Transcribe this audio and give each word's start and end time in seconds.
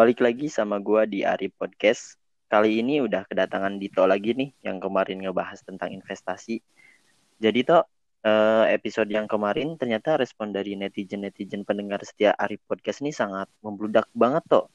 balik 0.00 0.24
lagi 0.24 0.48
sama 0.48 0.80
gua 0.80 1.04
di 1.04 1.28
Ari 1.28 1.52
Podcast. 1.52 2.16
Kali 2.48 2.80
ini 2.80 3.04
udah 3.04 3.28
kedatangan 3.28 3.76
Dito 3.76 4.00
lagi 4.08 4.32
nih 4.32 4.48
yang 4.64 4.80
kemarin 4.80 5.20
ngebahas 5.20 5.60
tentang 5.60 5.92
investasi. 5.92 6.64
Jadi 7.36 7.68
toh 7.68 7.84
eh, 8.24 8.72
episode 8.72 9.12
yang 9.12 9.28
kemarin 9.28 9.76
ternyata 9.76 10.16
respon 10.16 10.56
dari 10.56 10.72
netizen-netizen 10.72 11.68
pendengar 11.68 12.00
setia 12.00 12.32
Ari 12.32 12.56
Podcast 12.64 13.04
ini 13.04 13.12
sangat 13.12 13.52
membludak 13.60 14.08
banget 14.16 14.40
toh. 14.48 14.72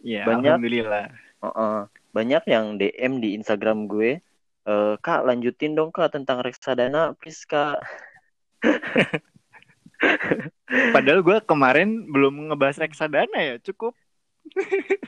Ya, 0.00 0.24
Banyak. 0.24 0.56
alhamdulillah. 0.56 1.12
Heeh. 1.44 1.78
banyak 2.16 2.42
yang 2.48 2.80
DM 2.80 3.20
di 3.20 3.36
Instagram 3.36 3.92
gue. 3.92 4.24
Eh, 4.64 4.94
kak 5.04 5.28
lanjutin 5.28 5.76
dong 5.76 5.92
kak 5.92 6.16
tentang 6.16 6.40
reksadana 6.40 7.12
please 7.20 7.44
kak. 7.44 7.76
Padahal 10.96 11.20
gue 11.20 11.38
kemarin 11.44 12.08
belum 12.08 12.48
ngebahas 12.48 12.80
reksadana 12.80 13.36
ya, 13.36 13.60
cukup 13.60 13.92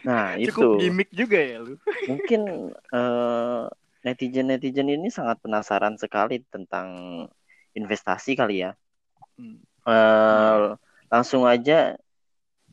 Nah 0.05 0.37
cukup 0.47 0.65
itu 0.65 0.81
gimmick 0.81 1.11
juga 1.11 1.39
ya 1.41 1.59
lu. 1.61 1.75
mungkin 2.11 2.73
eh, 2.73 3.65
netizen-netizen 4.05 4.93
ini 4.93 5.09
sangat 5.09 5.41
penasaran 5.41 5.97
sekali 5.97 6.45
tentang 6.53 6.89
investasi 7.73 8.37
kali 8.37 8.69
ya. 8.69 8.77
Hmm. 9.41 9.59
Eh, 9.89 10.77
langsung 11.09 11.49
aja 11.49 11.97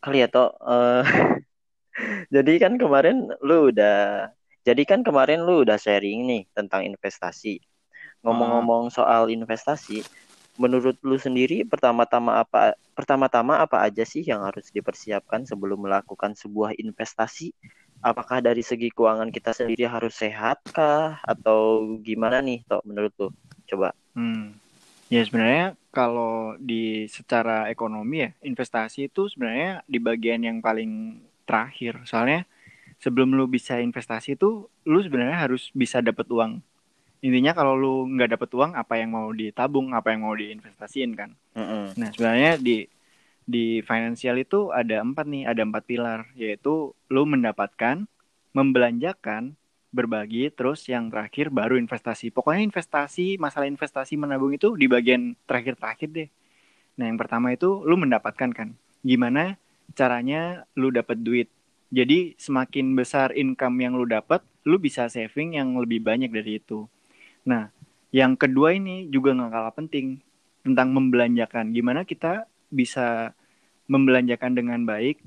kali 0.03 0.23
ya 0.23 0.27
toh. 0.27 0.51
eh, 0.59 1.03
jadi 2.35 2.53
kan 2.59 2.75
kemarin 2.75 3.31
lu 3.43 3.71
udah 3.71 4.29
jadi 4.61 4.83
kan 4.85 5.01
kemarin 5.01 5.41
lu 5.41 5.65
udah 5.65 5.77
sharing 5.79 6.27
nih 6.29 6.43
tentang 6.53 6.85
investasi. 6.85 7.57
Ngomong-ngomong 8.21 8.93
soal 8.93 9.33
investasi, 9.33 10.05
menurut 10.61 11.01
lu 11.01 11.17
sendiri 11.17 11.65
pertama-tama 11.65 12.45
apa 12.45 12.77
pertama-tama 12.93 13.57
apa 13.57 13.81
aja 13.81 14.05
sih 14.05 14.21
yang 14.21 14.45
harus 14.45 14.69
dipersiapkan 14.69 15.49
sebelum 15.49 15.81
melakukan 15.81 16.37
sebuah 16.37 16.77
investasi? 16.77 17.49
Apakah 18.01 18.45
dari 18.45 18.61
segi 18.61 18.93
keuangan 18.93 19.33
kita 19.33 19.57
sendiri 19.57 19.89
harus 19.89 20.13
sehat 20.17 20.61
kah 20.69 21.17
atau 21.25 21.97
gimana 22.01 22.41
nih 22.45 22.61
toh 22.69 22.81
menurut 22.85 23.13
lu? 23.17 23.29
Coba. 23.65 23.97
Hmm. 24.13 24.53
Ya 25.11 25.25
sebenarnya 25.27 25.75
kalau 25.91 26.55
di 26.55 27.05
secara 27.11 27.67
ekonomi 27.67 28.23
ya, 28.23 28.31
investasi 28.39 29.11
itu 29.11 29.27
sebenarnya 29.27 29.83
di 29.83 29.99
bagian 29.99 30.39
yang 30.39 30.63
paling 30.63 31.19
terakhir. 31.43 31.99
Soalnya 32.07 32.47
sebelum 33.03 33.35
lu 33.35 33.49
bisa 33.49 33.81
investasi 33.81 34.39
itu 34.39 34.71
lu 34.87 34.99
sebenarnya 35.03 35.49
harus 35.49 35.67
bisa 35.75 35.99
dapat 35.99 36.29
uang. 36.31 36.63
Intinya 37.21 37.53
kalau 37.53 37.77
lu 37.77 37.93
nggak 38.17 38.37
dapat 38.37 38.49
uang, 38.49 38.71
apa 38.73 38.97
yang 38.97 39.13
mau 39.13 39.29
ditabung, 39.29 39.93
apa 39.93 40.09
yang 40.09 40.25
mau 40.25 40.33
diinvestasiin 40.33 41.13
kan? 41.13 41.37
Mm-mm. 41.53 41.93
Nah, 41.93 42.09
sebenarnya 42.09 42.57
di 42.57 42.89
di 43.45 43.85
financial 43.85 44.41
itu 44.41 44.73
ada 44.73 45.05
empat 45.05 45.29
nih, 45.29 45.43
ada 45.45 45.61
empat 45.61 45.83
pilar, 45.85 46.25
yaitu 46.33 46.97
lu 47.13 47.23
mendapatkan, 47.29 48.09
membelanjakan, 48.57 49.53
berbagi, 49.93 50.49
terus 50.49 50.87
yang 50.87 51.11
terakhir 51.11 51.51
baru 51.51 51.77
investasi. 51.77 52.31
Pokoknya 52.33 52.63
investasi, 52.65 53.37
masalah 53.37 53.67
investasi 53.67 54.17
menabung 54.17 54.55
itu 54.55 54.73
di 54.73 54.87
bagian 54.87 55.35
terakhir-terakhir 55.45 56.09
deh. 56.09 56.29
Nah, 56.97 57.05
yang 57.11 57.19
pertama 57.19 57.51
itu 57.53 57.83
lu 57.85 57.99
mendapatkan 57.99 58.49
kan. 58.49 58.73
Gimana 59.03 59.59
caranya 59.93 60.63
lu 60.73 60.89
dapat 60.89 61.19
duit. 61.19 61.51
Jadi 61.91 62.39
semakin 62.39 62.95
besar 62.95 63.35
income 63.35 63.77
yang 63.83 63.93
lu 63.99 64.07
dapat, 64.07 64.39
lu 64.63 64.79
bisa 64.79 65.11
saving 65.11 65.59
yang 65.59 65.75
lebih 65.75 65.99
banyak 65.99 66.31
dari 66.31 66.63
itu. 66.63 66.87
Nah, 67.47 67.73
yang 68.11 68.35
kedua 68.35 68.75
ini 68.75 69.07
juga 69.07 69.33
nggak 69.33 69.51
kalah 69.51 69.73
penting 69.73 70.19
tentang 70.61 70.93
membelanjakan. 70.93 71.73
Gimana 71.73 72.05
kita 72.05 72.45
bisa 72.69 73.33
membelanjakan 73.89 74.51
dengan 74.55 74.79
baik 74.85 75.19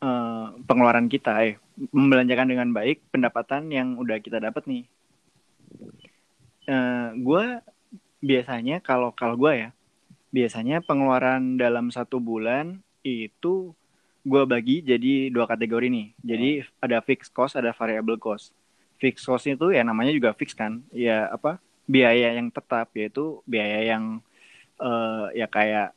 eh, 0.00 0.46
pengeluaran 0.64 1.10
kita, 1.10 1.32
eh 1.44 1.56
membelanjakan 1.90 2.48
dengan 2.48 2.68
baik 2.70 3.02
pendapatan 3.10 3.72
yang 3.72 3.98
udah 3.98 4.20
kita 4.20 4.38
dapat 4.38 4.64
nih. 4.68 4.84
Eh 6.68 7.08
gue 7.18 7.44
biasanya 8.22 8.78
kalau 8.78 9.10
kalau 9.10 9.34
gue 9.34 9.66
ya, 9.66 9.70
biasanya 10.30 10.80
pengeluaran 10.84 11.58
dalam 11.58 11.90
satu 11.90 12.22
bulan 12.22 12.80
itu 13.02 13.74
gue 14.22 14.42
bagi 14.46 14.86
jadi 14.86 15.28
dua 15.34 15.50
kategori 15.50 15.90
nih. 15.90 16.08
Jadi 16.22 16.50
ada 16.78 17.02
fixed 17.02 17.34
cost, 17.34 17.58
ada 17.58 17.74
variable 17.74 18.16
cost. 18.16 18.54
Fixed 19.02 19.26
cost 19.26 19.50
itu 19.50 19.74
ya 19.74 19.82
namanya 19.82 20.14
juga 20.14 20.30
fix 20.30 20.54
kan, 20.54 20.78
ya 20.94 21.26
apa 21.26 21.58
biaya 21.90 22.38
yang 22.38 22.54
tetap 22.54 22.94
yaitu 22.94 23.42
biaya 23.42 23.82
yang 23.82 24.22
eh, 24.78 25.42
ya 25.42 25.50
kayak 25.50 25.90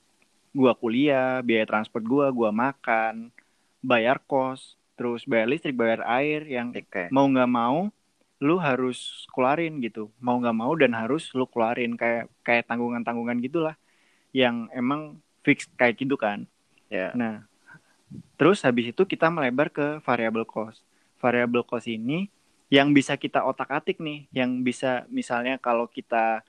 gua 0.49 0.73
kuliah, 0.73 1.45
biaya 1.45 1.69
transport 1.69 2.01
gua, 2.01 2.33
gua 2.33 2.49
makan, 2.49 3.29
bayar 3.85 4.17
kos, 4.25 4.73
terus 4.97 5.21
bayar 5.27 5.45
listrik, 5.45 5.77
bayar 5.77 6.01
air 6.07 6.47
yang 6.49 6.73
Oke. 6.73 7.11
mau 7.13 7.29
nggak 7.29 7.51
mau 7.51 7.93
lu 8.41 8.55
harus 8.59 9.29
keluarin 9.31 9.79
gitu. 9.79 10.11
Mau 10.19 10.41
nggak 10.41 10.57
mau 10.57 10.73
dan 10.75 10.91
harus 10.95 11.31
lu 11.37 11.45
keluarin 11.47 11.95
kayak 11.95 12.27
kayak 12.43 12.67
tanggungan-tanggungan 12.67 13.39
gitulah 13.39 13.75
yang 14.35 14.67
emang 14.75 15.19
fix 15.45 15.69
kayak 15.79 15.95
gitu 16.01 16.19
kan. 16.19 16.43
Ya. 16.91 17.15
Nah, 17.15 17.47
terus 18.35 18.59
habis 18.65 18.91
itu 18.91 19.03
kita 19.07 19.31
melebar 19.31 19.71
ke 19.71 20.03
variable 20.03 20.43
cost. 20.43 20.83
Variable 21.19 21.63
cost 21.63 21.87
ini 21.87 22.27
yang 22.69 22.91
bisa 22.91 23.15
kita 23.15 23.45
otak-atik 23.45 24.01
nih, 24.01 24.25
yang 24.33 24.65
bisa 24.65 25.05
misalnya 25.13 25.61
kalau 25.61 25.85
kita 25.85 26.41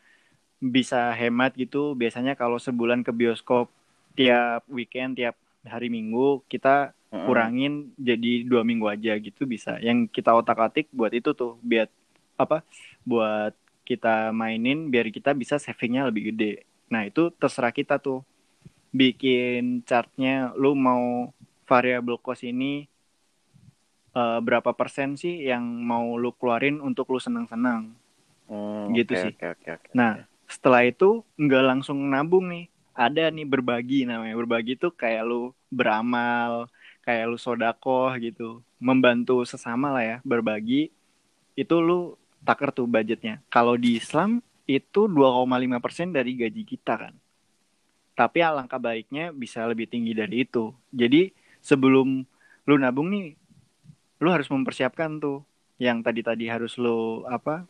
bisa 0.57 1.13
hemat 1.13 1.53
gitu, 1.55 1.93
biasanya 1.93 2.33
kalau 2.33 2.57
sebulan 2.57 3.05
ke 3.05 3.13
bioskop 3.13 3.69
tiap 4.17 4.65
weekend, 4.73 5.21
tiap 5.21 5.37
hari 5.67 5.93
Minggu 5.93 6.41
kita 6.49 6.97
kurangin 7.07 7.97
jadi 7.97 8.45
dua 8.45 8.61
minggu 8.61 8.93
aja 8.93 9.17
gitu 9.17 9.49
bisa. 9.49 9.81
Yang 9.81 10.13
kita 10.13 10.37
otak-atik 10.37 10.93
buat 10.93 11.13
itu 11.17 11.33
tuh, 11.33 11.57
biar 11.65 11.89
apa? 12.37 12.61
Buat 13.09 13.57
kita 13.87 14.35
mainin 14.35 14.91
biar 14.91 15.07
kita 15.15 15.31
bisa 15.33 15.63
savingnya 15.63 16.11
lebih 16.11 16.35
gede. 16.35 16.67
Nah 16.91 17.07
itu 17.07 17.31
terserah 17.39 17.71
kita 17.71 18.03
tuh 18.03 18.27
bikin 18.91 19.87
chartnya 19.87 20.51
lu 20.59 20.75
mau 20.75 21.31
variable 21.71 22.19
cost 22.19 22.43
ini 22.43 22.91
eh, 24.17 24.39
berapa 24.47 24.71
persen 24.81 25.15
sih 25.21 25.47
yang 25.51 25.65
mau 25.85 26.17
lu 26.17 26.33
keluarin 26.39 26.81
untuk 26.81 27.07
lu 27.13 27.21
senang-senang. 27.21 27.93
Hmm, 28.51 28.95
Gitu 28.95 29.13
oke, 29.13 29.23
sih. 29.23 29.35
Oke, 29.35 29.47
oke, 29.55 29.69
oke. 29.77 29.89
Nah 29.97 30.13
setelah 30.47 30.83
itu 30.87 31.23
nggak 31.39 31.65
langsung 31.71 31.99
nabung 32.11 32.47
nih. 32.53 32.67
Ada 32.97 33.29
nih 33.35 33.47
berbagi 33.49 34.09
namanya. 34.09 34.35
Berbagi 34.41 34.79
tuh 34.81 34.93
kayak 34.95 35.23
lu 35.29 35.53
beramal, 35.69 36.71
kayak 37.05 37.25
lu 37.31 37.37
sodakoh 37.37 38.13
gitu. 38.19 38.65
Membantu 38.81 39.45
sesama 39.45 39.93
lah 39.93 40.05
ya, 40.05 40.19
berbagi. 40.25 40.89
Itu 41.59 41.81
lu 41.85 42.17
taker 42.47 42.71
tuh 42.73 42.87
budgetnya. 42.89 43.43
Kalau 43.53 43.77
di 43.77 43.99
Islam 44.01 44.41
itu 44.67 45.07
2,5% 45.11 46.11
dari 46.15 46.33
gaji 46.39 46.63
kita 46.67 46.95
kan. 46.99 47.15
Tapi 48.17 48.39
alangkah 48.41 48.81
baiknya 48.81 49.31
bisa 49.35 49.63
lebih 49.69 49.87
tinggi 49.93 50.17
dari 50.17 50.49
itu. 50.49 50.73
Jadi 50.89 51.29
sebelum 51.61 52.25
lu 52.67 52.75
nabung 52.81 53.13
nih, 53.13 53.37
lu 54.21 54.29
harus 54.33 54.49
mempersiapkan 54.49 55.21
tuh 55.21 55.45
yang 55.77 56.01
tadi-tadi 56.01 56.49
harus 56.49 56.77
lu 56.81 57.25
apa? 57.29 57.69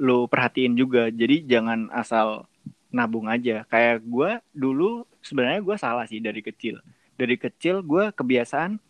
Lu 0.00 0.24
perhatiin 0.26 0.74
juga. 0.74 1.12
Jadi 1.12 1.44
jangan 1.44 1.92
asal 1.92 2.48
nabung 2.92 3.28
aja. 3.28 3.64
Kayak 3.68 4.04
gua 4.08 4.40
dulu 4.52 5.04
sebenarnya 5.20 5.60
gua 5.60 5.76
salah 5.76 6.08
sih 6.08 6.20
dari 6.20 6.40
kecil. 6.40 6.80
Dari 7.16 7.36
kecil 7.36 7.84
gua 7.84 8.10
kebiasaan 8.12 8.80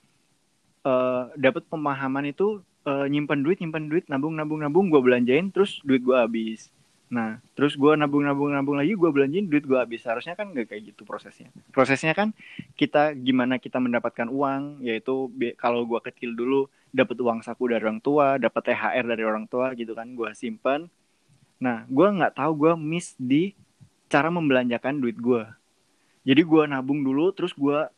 eh 0.82 1.24
dapat 1.38 1.62
pemahaman 1.70 2.30
itu 2.30 2.62
eh, 2.86 3.06
nyimpen 3.06 3.46
duit, 3.46 3.62
nyimpen 3.62 3.86
duit, 3.86 4.06
nabung, 4.10 4.34
nabung, 4.34 4.58
nabung, 4.62 4.86
gua 4.90 5.02
belanjain, 5.02 5.50
terus 5.54 5.78
duit 5.86 6.02
gua 6.02 6.26
habis. 6.26 6.70
Nah, 7.12 7.44
terus 7.52 7.76
gua 7.76 7.92
nabung, 7.92 8.25
nabung, 8.25 8.48
nabung 8.48 8.81
lagi, 8.81 8.96
gua 8.96 9.12
belanjain, 9.12 9.44
duit 9.44 9.69
gua 9.69 9.84
habis. 9.84 10.00
Harusnya 10.08 10.32
kan 10.32 10.48
nggak 10.48 10.72
kayak 10.72 10.96
gitu 10.96 11.04
prosesnya. 11.04 11.52
Prosesnya 11.69 12.16
kan 12.16 12.32
kita 12.72 13.12
gimana 13.12 13.60
kita 13.60 13.76
mendapatkan 13.76 14.32
uang, 14.32 14.81
yaitu 14.81 15.28
kalau 15.60 15.84
gua 15.84 16.00
kecil 16.00 16.32
dulu 16.32 16.72
dapat 16.88 17.20
uang 17.20 17.44
saku 17.44 17.69
dari 17.69 17.84
orang 17.84 18.00
tua, 18.00 18.40
dapat 18.40 18.72
THR 18.72 19.04
dari 19.04 19.28
orang 19.28 19.44
tua 19.44 19.76
gitu 19.76 19.92
kan, 19.92 20.08
gua 20.16 20.32
simpan. 20.32 20.88
Nah, 21.60 21.84
gua 21.92 22.16
nggak 22.16 22.32
tahu 22.40 22.52
gua 22.56 22.72
miss 22.81 23.12
di 23.20 23.52
cara 24.08 24.32
membelanjakan 24.32 24.96
duit 24.96 25.20
gua. 25.20 25.52
Jadi 26.25 26.40
gua 26.48 26.64
nabung 26.64 27.04
dulu, 27.04 27.28
terus 27.37 27.52
gua 27.52 27.92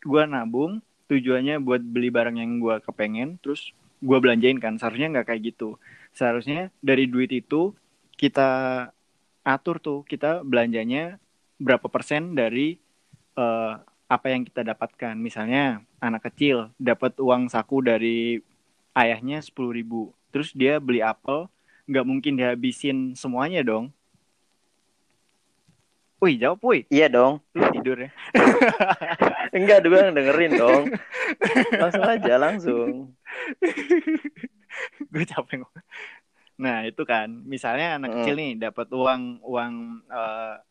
gua 0.00 0.24
nabung 0.24 0.80
tujuannya 1.12 1.60
buat 1.60 1.84
beli 1.84 2.08
barang 2.08 2.40
yang 2.40 2.64
gua 2.64 2.80
kepengen, 2.80 3.36
terus 3.44 3.76
gua 4.00 4.24
belanjain 4.24 4.56
kan. 4.56 4.80
Seharusnya 4.80 5.20
nggak 5.20 5.36
kayak 5.36 5.52
gitu. 5.52 5.76
Seharusnya 6.16 6.72
dari 6.80 7.04
duit 7.04 7.28
itu 7.28 7.76
kita 8.18 8.50
atur 9.46 9.78
tuh 9.78 10.02
kita 10.04 10.42
belanjanya 10.42 11.22
berapa 11.56 11.86
persen 11.86 12.34
dari 12.34 12.76
eh, 13.38 13.74
apa 14.08 14.26
yang 14.26 14.42
kita 14.42 14.66
dapatkan. 14.66 15.14
Misalnya 15.14 15.84
anak 16.02 16.32
kecil 16.32 16.74
dapat 16.76 17.14
uang 17.22 17.46
saku 17.46 17.84
dari 17.84 18.42
ayahnya 18.98 19.38
10.000 19.38 19.54
ribu. 19.70 20.10
Terus 20.34 20.50
dia 20.52 20.82
beli 20.82 21.00
apel, 21.00 21.46
nggak 21.86 22.06
mungkin 22.08 22.34
dihabisin 22.36 23.14
semuanya 23.14 23.62
dong. 23.62 23.94
Wih, 26.18 26.34
jawab 26.34 26.58
wih. 26.66 26.82
Iya 26.90 27.06
dong. 27.06 27.38
Lu 27.54 27.62
tidur 27.70 27.94
ya. 27.94 28.10
Enggak, 29.56 29.86
yang 29.86 30.18
dengerin 30.18 30.52
dong. 30.58 30.84
Langsung 31.78 32.02
aja, 32.02 32.34
langsung. 32.42 33.14
gue 35.14 35.24
capek. 35.30 35.62
Nah 36.58 36.82
itu 36.82 37.06
kan, 37.06 37.30
misalnya 37.46 38.02
anak 38.02 38.10
Mm. 38.10 38.16
kecil 38.18 38.34
nih 38.34 38.52
dapat 38.58 38.90
uang 38.90 39.22
uang 39.46 39.72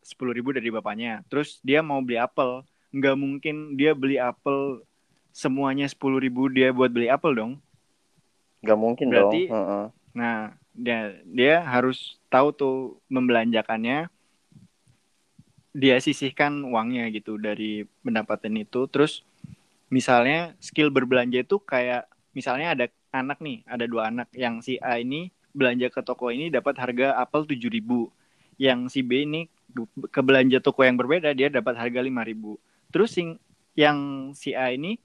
sepuluh 0.04 0.36
ribu 0.36 0.52
dari 0.52 0.68
bapaknya, 0.68 1.24
terus 1.32 1.64
dia 1.64 1.80
mau 1.80 2.04
beli 2.04 2.20
apel, 2.20 2.60
nggak 2.92 3.16
mungkin 3.16 3.72
dia 3.72 3.96
beli 3.96 4.20
apel 4.20 4.84
semuanya 5.32 5.88
sepuluh 5.88 6.20
ribu 6.20 6.52
dia 6.52 6.76
buat 6.76 6.92
beli 6.92 7.08
apel 7.08 7.32
dong. 7.32 7.52
Enggak 8.60 8.78
mungkin 8.78 9.06
Berarti- 9.08 9.48
dong. 9.48 9.56
Heeh. 9.56 9.84
Nah 10.12 10.36
dia 10.76 10.98
dia 11.24 11.54
harus 11.64 12.20
tahu 12.28 12.52
tuh 12.52 12.76
membelanjakannya, 13.08 14.12
dia 15.72 15.96
sisihkan 16.04 16.68
uangnya 16.68 17.08
gitu 17.16 17.40
dari 17.40 17.88
pendapatan 18.04 18.60
itu, 18.60 18.84
terus 18.92 19.24
misalnya 19.88 20.52
skill 20.60 20.92
berbelanja 20.92 21.40
itu 21.40 21.56
kayak 21.64 22.04
misalnya 22.36 22.76
ada 22.76 22.86
anak 23.08 23.40
nih, 23.40 23.64
ada 23.64 23.88
dua 23.88 24.12
anak 24.12 24.28
yang 24.36 24.60
si 24.60 24.76
A 24.84 25.00
ini 25.00 25.32
belanja 25.58 25.90
ke 25.90 26.00
toko 26.06 26.30
ini 26.30 26.54
dapat 26.54 26.78
harga 26.78 27.18
apel 27.18 27.42
7000 27.42 28.06
Yang 28.58 28.78
si 28.94 29.00
B 29.02 29.26
ini 29.26 29.50
ke 30.08 30.20
belanja 30.22 30.62
toko 30.62 30.86
yang 30.86 30.94
berbeda 30.94 31.34
dia 31.34 31.50
dapat 31.50 31.74
harga 31.74 32.00
5000 32.00 32.56
Terus 32.88 33.10
sing, 33.12 33.36
yang 33.76 34.30
si 34.32 34.56
A 34.56 34.72
ini 34.72 34.96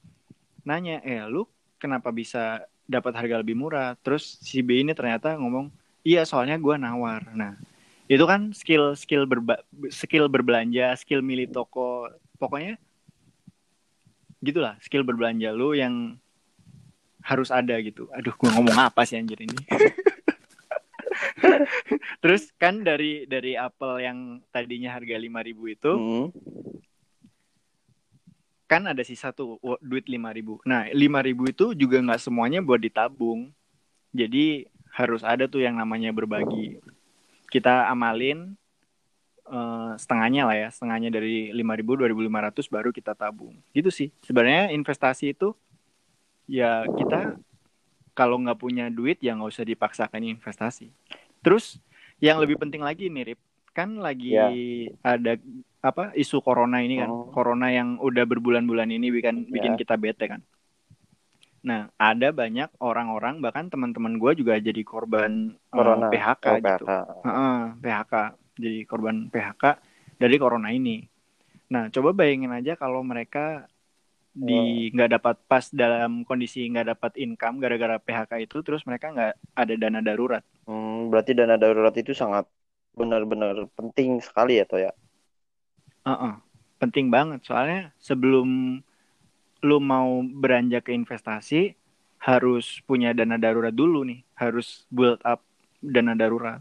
nanya, 0.64 1.04
"Eh, 1.04 1.20
lu 1.28 1.44
kenapa 1.78 2.10
bisa 2.16 2.64
dapat 2.88 3.14
harga 3.14 3.44
lebih 3.44 3.60
murah?" 3.60 4.00
Terus 4.00 4.40
si 4.40 4.64
B 4.64 4.80
ini 4.80 4.96
ternyata 4.96 5.36
ngomong, 5.36 5.68
"Iya, 6.08 6.24
soalnya 6.24 6.56
gua 6.56 6.80
nawar." 6.80 7.28
Nah, 7.36 7.60
itu 8.08 8.24
kan 8.24 8.56
skill 8.56 8.96
skill 8.96 9.28
berba, 9.28 9.60
skill 9.92 10.32
berbelanja, 10.32 10.96
skill 10.96 11.20
milih 11.20 11.52
toko, 11.52 12.08
pokoknya 12.40 12.80
gitulah 14.44 14.76
skill 14.84 15.08
berbelanja 15.08 15.56
lu 15.56 15.72
yang 15.76 16.20
harus 17.24 17.52
ada 17.52 17.80
gitu. 17.80 18.08
Aduh, 18.16 18.36
gua 18.36 18.52
ngomong 18.60 18.80
apa 18.80 19.04
sih 19.08 19.20
anjir 19.20 19.40
ini? 19.44 19.60
Terus 22.24 22.50
kan 22.56 22.82
dari 22.82 23.28
dari 23.28 23.54
apel 23.60 24.04
yang 24.04 24.18
tadinya 24.50 24.96
harga 24.96 25.16
5000 25.20 25.76
itu 25.76 25.92
Hmm. 25.94 26.28
kan 28.66 28.90
ada 28.90 29.04
sisa 29.06 29.30
tuh 29.30 29.62
duit 29.86 30.10
5000. 30.10 30.58
Nah, 30.66 30.90
5000 30.90 31.46
itu 31.46 31.66
juga 31.78 32.02
nggak 32.02 32.22
semuanya 32.24 32.58
buat 32.64 32.82
ditabung. 32.82 33.54
Jadi 34.10 34.66
harus 34.94 35.22
ada 35.22 35.46
tuh 35.46 35.62
yang 35.62 35.78
namanya 35.78 36.10
berbagi. 36.10 36.82
Kita 37.54 37.86
amalin 37.90 38.58
eh, 39.46 39.92
setengahnya 40.00 40.50
lah 40.50 40.58
ya, 40.58 40.68
setengahnya 40.74 41.14
dari 41.14 41.54
5000 41.54 42.00
2500 42.00 42.66
baru 42.72 42.90
kita 42.90 43.14
tabung. 43.14 43.54
Gitu 43.76 43.94
sih. 43.94 44.10
Sebenarnya 44.26 44.74
investasi 44.74 45.38
itu 45.38 45.54
ya 46.50 46.88
kita 46.98 47.38
kalau 48.14 48.38
nggak 48.42 48.58
punya 48.58 48.90
duit 48.94 49.18
ya 49.22 49.34
nggak 49.38 49.54
usah 49.54 49.66
dipaksakan 49.66 50.22
investasi. 50.38 50.90
Terus 51.44 51.78
yang 52.18 52.40
lebih 52.40 52.56
penting 52.56 52.80
lagi 52.80 53.12
nih 53.12 53.36
Rip, 53.36 53.40
kan 53.76 54.00
lagi 54.00 54.32
Ya. 54.32 54.48
ada 55.04 55.36
apa 55.84 56.16
isu 56.16 56.40
corona 56.40 56.80
ini 56.80 56.98
kan, 56.98 57.12
Oh. 57.12 57.28
corona 57.30 57.68
yang 57.68 58.00
udah 58.00 58.24
berbulan-bulan 58.24 58.88
ini 58.88 59.12
bikin 59.12 59.52
bikin 59.52 59.76
Ya. 59.76 59.80
kita 59.80 60.00
bete 60.00 60.26
kan. 60.26 60.42
Nah 61.64 61.92
ada 61.96 62.32
banyak 62.32 62.72
orang-orang 62.80 63.40
bahkan 63.40 63.68
teman-teman 63.68 64.16
gue 64.16 64.32
juga 64.36 64.56
jadi 64.56 64.84
korban 64.84 65.52
eh, 65.52 65.72
Corona. 65.72 66.08
PHK 66.08 66.46
Oh, 66.46 66.56
gitu, 66.58 66.86
PHK. 66.86 66.92
Heeh, 67.24 67.60
PHK 67.80 68.14
jadi 68.56 68.80
korban 68.84 69.16
PHK 69.28 69.64
dari 70.16 70.36
corona 70.38 70.70
ini. 70.70 71.04
Nah 71.72 71.88
coba 71.90 72.12
bayangin 72.14 72.52
aja 72.52 72.76
kalau 72.76 73.00
mereka 73.02 73.68
di 74.34 74.90
nggak 74.94 75.10
dapat 75.20 75.36
pas 75.52 75.66
dalam 75.74 76.26
kondisi 76.30 76.66
nggak 76.72 76.88
dapat 76.98 77.12
income 77.22 77.58
gara-gara 77.64 77.96
PHK 78.02 78.32
itu 78.46 78.58
terus 78.66 78.82
mereka 78.90 79.14
nggak 79.14 79.34
ada 79.62 79.74
dana 79.78 80.00
darurat. 80.02 80.44
Hmm, 80.68 80.94
berarti 81.12 81.32
dana 81.40 81.56
darurat 81.64 81.96
itu 82.02 82.12
sangat 82.22 82.46
benar-benar 83.00 83.56
penting 83.78 84.10
sekali 84.28 84.52
ya, 84.60 84.64
Toh 84.70 84.80
ya. 84.86 84.92
Heeh. 86.08 86.34
Penting 86.82 87.08
banget 87.16 87.40
soalnya 87.48 87.96
sebelum 88.00 88.80
lu 89.68 89.78
mau 89.92 90.10
beranjak 90.42 90.84
ke 90.88 90.92
investasi 91.00 91.62
harus 92.28 92.66
punya 92.88 93.10
dana 93.18 93.36
darurat 93.44 93.74
dulu 93.82 94.00
nih, 94.10 94.20
harus 94.42 94.68
build 94.92 95.20
up 95.26 95.40
dana 95.84 96.14
darurat. 96.22 96.60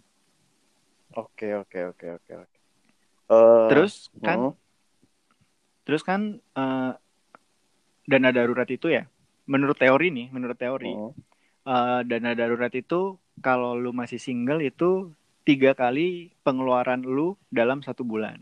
Oke, 1.21 1.47
oke, 1.61 1.79
oke, 1.91 2.07
oke, 2.17 2.33
oke. 2.43 2.59
Eh, 3.31 3.71
Terus 3.71 4.11
kan 4.23 4.41
hmm, 4.41 4.53
terus 5.87 6.03
kan 6.09 6.21
eh, 6.59 6.91
dana 8.07 8.35
darurat 8.35 8.67
itu 8.67 8.91
ya 8.91 9.07
menurut 9.47 9.79
teori 9.79 10.09
nih, 10.15 10.27
menurut 10.31 10.59
teori 10.59 10.93
hmm. 10.93 11.13
eh, 11.67 12.01
dana 12.07 12.33
darurat 12.35 12.73
itu 12.75 13.19
kalau 13.43 13.75
lu 13.75 13.91
masih 13.91 14.21
single 14.21 14.63
itu 14.63 15.11
tiga 15.43 15.75
kali 15.75 16.31
pengeluaran 16.47 17.03
lu 17.03 17.35
dalam 17.51 17.83
satu 17.83 18.07
bulan. 18.07 18.39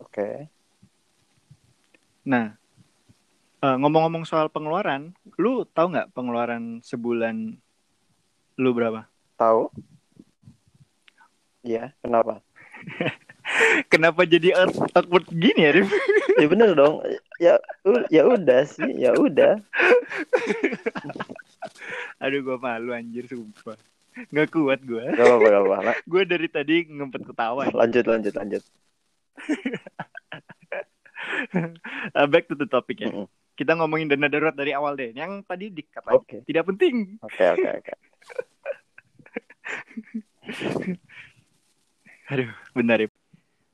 Oke. 0.00 0.48
Nah, 2.24 2.56
eh, 3.60 3.76
ngomong-ngomong 3.76 4.24
soal 4.24 4.48
pengeluaran, 4.48 5.12
lu 5.36 5.68
tahu 5.68 5.92
nggak 5.92 6.12
pengeluaran 6.16 6.80
sebulan 6.80 7.60
lu 8.60 8.70
berapa? 8.72 9.08
Tahu? 9.36 9.72
Iya, 11.60 11.92
kenapa? 12.00 12.40
Kenapa 13.88 14.24
jadi 14.24 14.54
awkward- 14.56 15.28
gini 15.30 15.60
ya, 15.66 15.70
Rif? 15.74 15.90
Ya 16.38 16.46
bener 16.48 16.72
dong. 16.72 17.02
Ya 17.38 17.54
ya 18.08 18.22
udah 18.24 18.60
sih, 18.64 18.90
ya 18.96 19.12
udah. 19.12 19.60
Aduh, 22.20 22.40
gua 22.44 22.56
malu 22.56 22.92
anjir, 22.92 23.26
sumpah. 23.26 23.76
Nggak 24.30 24.48
kuat 24.52 24.80
gua. 24.84 25.06
Gak 25.12 25.22
apa-apa, 25.24 25.46
gak 25.48 25.62
apa-apa. 25.64 25.92
Gua 26.04 26.22
dari 26.24 26.48
tadi 26.48 26.76
ngempet 26.88 27.22
ketawa. 27.24 27.68
ya. 27.68 27.72
Lanjut, 27.74 28.04
lanjut, 28.04 28.34
lanjut. 28.36 28.62
Uh, 32.16 32.26
back 32.26 32.48
to 32.48 32.56
the 32.56 32.66
topic 32.66 33.00
ya. 33.00 33.12
Mm-mm. 33.12 33.28
Kita 33.54 33.76
ngomongin 33.76 34.08
dana 34.08 34.26
darurat 34.26 34.56
dari 34.56 34.72
awal 34.72 34.96
deh. 34.96 35.12
Yang 35.12 35.44
tadi 35.44 35.68
dikat 35.68 36.02
lagi. 36.08 36.16
Oke, 36.16 36.36
Tidak 36.48 36.64
penting. 36.64 37.20
oke, 37.20 37.44
oke, 37.54 37.68
oke. 37.76 37.92
Aduh, 42.32 42.50
benar 42.72 43.04
ya. 43.04 43.08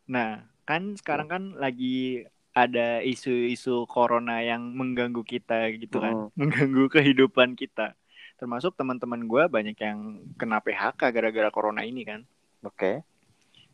Nah, 0.06 0.46
kan 0.66 0.94
sekarang 0.98 1.28
kan 1.30 1.42
lagi 1.58 2.26
ada 2.56 3.04
isu-isu 3.04 3.84
corona 3.84 4.40
yang 4.40 4.72
mengganggu 4.72 5.20
kita 5.22 5.68
gitu 5.76 6.00
kan, 6.00 6.32
mengganggu 6.38 6.88
kehidupan 6.88 7.52
kita. 7.52 7.92
Termasuk 8.40 8.72
teman-teman 8.76 9.28
gue 9.28 9.44
banyak 9.48 9.76
yang 9.76 10.24
kena 10.40 10.64
PHK 10.64 11.00
gara-gara 11.12 11.50
corona 11.52 11.84
ini 11.84 12.02
kan. 12.08 12.24
Oke. 12.64 13.04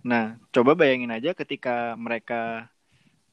Nah, 0.02 0.34
coba 0.50 0.74
bayangin 0.74 1.14
aja 1.14 1.30
ketika 1.30 1.94
mereka 1.94 2.66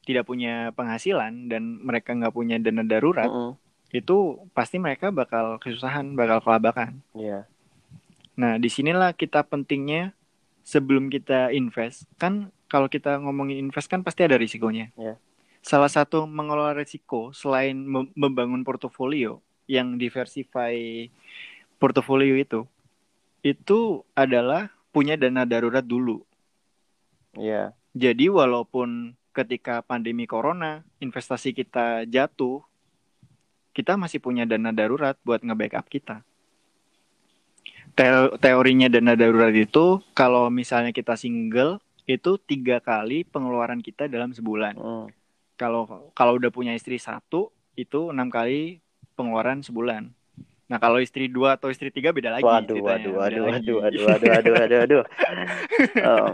tidak 0.06 0.26
punya 0.26 0.70
penghasilan 0.78 1.50
dan 1.50 1.82
mereka 1.82 2.14
nggak 2.14 2.34
punya 2.34 2.56
dana 2.62 2.86
darurat, 2.86 3.26
Mm-mm. 3.26 3.58
itu 3.90 4.38
pasti 4.54 4.78
mereka 4.78 5.10
bakal 5.10 5.58
kesusahan, 5.58 6.14
bakal 6.14 6.38
kelabakan. 6.46 7.02
Iya. 7.14 7.50
Nah, 8.38 8.56
di 8.56 8.70
sinilah 8.70 9.12
kita 9.18 9.42
pentingnya 9.44 10.14
sebelum 10.62 11.10
kita 11.10 11.50
invest. 11.50 12.06
Kan 12.16 12.54
kalau 12.70 12.86
kita 12.86 13.18
ngomongin 13.18 13.58
invest 13.58 13.90
kan 13.90 14.06
pasti 14.06 14.22
ada 14.22 14.38
risikonya. 14.38 14.94
Iya. 14.94 15.18
Salah 15.60 15.90
satu 15.90 16.24
mengelola 16.24 16.72
risiko 16.72 17.34
selain 17.34 17.74
mem- 17.74 18.14
membangun 18.14 18.62
portofolio 18.62 19.42
yang 19.66 19.98
diversify 19.98 21.10
portofolio 21.82 22.38
itu, 22.38 22.64
itu 23.42 24.06
adalah 24.14 24.70
punya 24.94 25.18
dana 25.18 25.42
darurat 25.42 25.82
dulu. 25.82 26.22
Iya. 27.34 27.74
Jadi 27.90 28.30
walaupun 28.30 29.18
ketika 29.34 29.82
pandemi 29.82 30.30
corona 30.30 30.86
investasi 31.02 31.50
kita 31.50 32.06
jatuh, 32.06 32.62
kita 33.74 33.98
masih 33.98 34.22
punya 34.22 34.46
dana 34.46 34.70
darurat 34.70 35.18
buat 35.26 35.42
nge-backup 35.42 35.86
kita. 35.90 36.22
Teo- 37.98 38.38
teorinya 38.38 38.86
dana 38.86 39.18
darurat 39.18 39.50
itu 39.50 39.98
kalau 40.14 40.46
misalnya 40.46 40.94
kita 40.94 41.18
single 41.18 41.82
itu 42.18 42.40
tiga 42.42 42.82
kali 42.82 43.22
pengeluaran 43.22 43.78
kita 43.78 44.10
dalam 44.10 44.34
sebulan. 44.34 44.74
Mm. 44.74 45.06
Kalau 45.54 46.10
kalau 46.16 46.32
udah 46.40 46.50
punya 46.50 46.72
istri 46.72 46.96
satu 46.96 47.52
itu 47.76 48.10
enam 48.10 48.32
kali 48.32 48.80
pengeluaran 49.14 49.60
sebulan. 49.60 50.10
Nah 50.70 50.78
kalau 50.78 51.02
istri 51.02 51.26
dua 51.26 51.58
atau 51.58 51.68
istri 51.68 51.90
tiga 51.90 52.14
beda 52.14 52.30
lagi. 52.38 52.46
Waduh, 52.46 52.78
waduh, 52.80 53.12
waduh, 53.18 53.42
lagi. 53.50 53.68
waduh, 53.68 53.76
waduh, 53.82 54.02
waduh, 54.06 54.28
waduh, 54.30 54.52
waduh, 54.54 54.78
waduh. 54.86 55.04
Oh, 56.00 56.32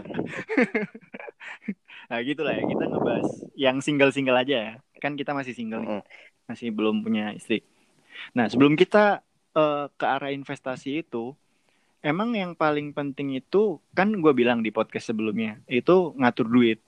Nah 2.07 2.23
gitulah 2.23 2.53
ya 2.55 2.63
kita 2.63 2.83
ngebahas 2.87 3.29
yang 3.57 3.77
single-single 3.83 4.37
aja 4.37 4.55
ya. 4.55 4.73
Kan 5.03 5.19
kita 5.19 5.35
masih 5.35 5.53
single 5.57 5.83
nih. 5.83 6.01
masih 6.47 6.71
belum 6.71 7.03
punya 7.03 7.35
istri. 7.35 7.59
Nah, 8.31 8.47
sebelum 8.47 8.79
kita 8.79 9.19
eh, 9.57 9.85
ke 9.91 10.05
arah 10.07 10.31
investasi 10.31 11.03
itu, 11.03 11.35
emang 12.07 12.31
yang 12.31 12.55
paling 12.55 12.95
penting 12.95 13.35
itu 13.35 13.83
kan 13.91 14.07
gue 14.15 14.31
bilang 14.31 14.63
di 14.63 14.71
podcast 14.71 15.11
sebelumnya 15.11 15.59
itu 15.67 16.15
ngatur 16.15 16.47
duit. 16.47 16.79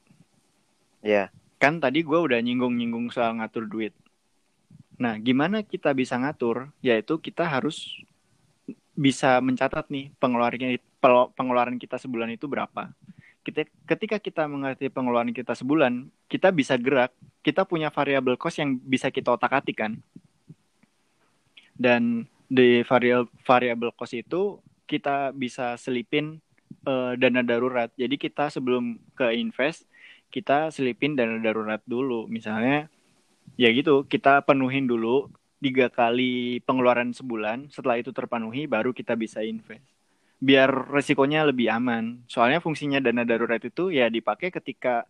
Iya. 1.03 1.31
kan 1.59 1.83
tadi 1.83 2.07
gue 2.07 2.15
udah 2.15 2.39
nyinggung-nyinggung 2.39 3.11
soal 3.11 3.35
ngatur 3.35 3.67
duit. 3.67 3.91
Nah, 4.95 5.19
gimana 5.19 5.59
kita 5.59 5.91
bisa 5.91 6.15
ngatur? 6.15 6.71
Yaitu 6.79 7.19
kita 7.19 7.43
harus 7.43 7.99
bisa 8.95 9.39
mencatat 9.43 9.91
nih 9.91 10.11
pengeluaran 10.23 10.79
pengeluaran 11.35 11.75
kita 11.75 11.99
sebulan 11.99 12.31
itu 12.35 12.47
berapa. 12.47 12.95
Kita, 13.43 13.67
ketika 13.87 14.19
kita 14.19 14.43
mengerti 14.47 14.87
pengeluaran 14.87 15.31
kita 15.31 15.51
sebulan, 15.55 16.07
kita 16.27 16.51
bisa 16.51 16.75
gerak, 16.75 17.15
kita 17.43 17.63
punya 17.63 17.87
variabel 17.91 18.35
cost 18.35 18.59
yang 18.59 18.75
bisa 18.79 19.07
kita 19.11 19.31
otak-atik 19.35 19.79
kan. 19.83 19.99
Dan 21.75 22.27
di 22.51 22.83
variabel 22.83 23.31
variabel 23.43 23.91
cost 23.95 24.15
itu 24.15 24.59
kita 24.89 25.29
bisa 25.37 25.77
selipin 25.77 26.41
uh, 26.89 27.13
dana 27.13 27.45
darurat. 27.45 27.93
Jadi 27.93 28.17
kita 28.17 28.49
sebelum 28.49 28.97
ke 29.13 29.29
invest, 29.37 29.85
kita 30.33 30.73
selipin 30.73 31.13
dana 31.13 31.37
darurat 31.37 31.85
dulu. 31.85 32.25
Misalnya 32.25 32.89
ya 33.53 33.69
gitu, 33.69 34.09
kita 34.09 34.41
penuhin 34.41 34.89
dulu 34.89 35.29
tiga 35.59 35.91
kali 35.91 36.63
pengeluaran 36.63 37.11
sebulan 37.11 37.69
setelah 37.69 37.99
itu 37.99 38.15
terpenuhi 38.15 38.65
baru 38.65 38.95
kita 38.95 39.13
bisa 39.19 39.43
invest 39.43 39.83
biar 40.39 40.71
resikonya 40.87 41.43
lebih 41.43 41.67
aman 41.67 42.23
soalnya 42.31 42.63
fungsinya 42.63 43.03
dana 43.03 43.27
darurat 43.27 43.59
itu 43.59 43.91
ya 43.91 44.07
dipakai 44.07 44.55
ketika 44.55 45.03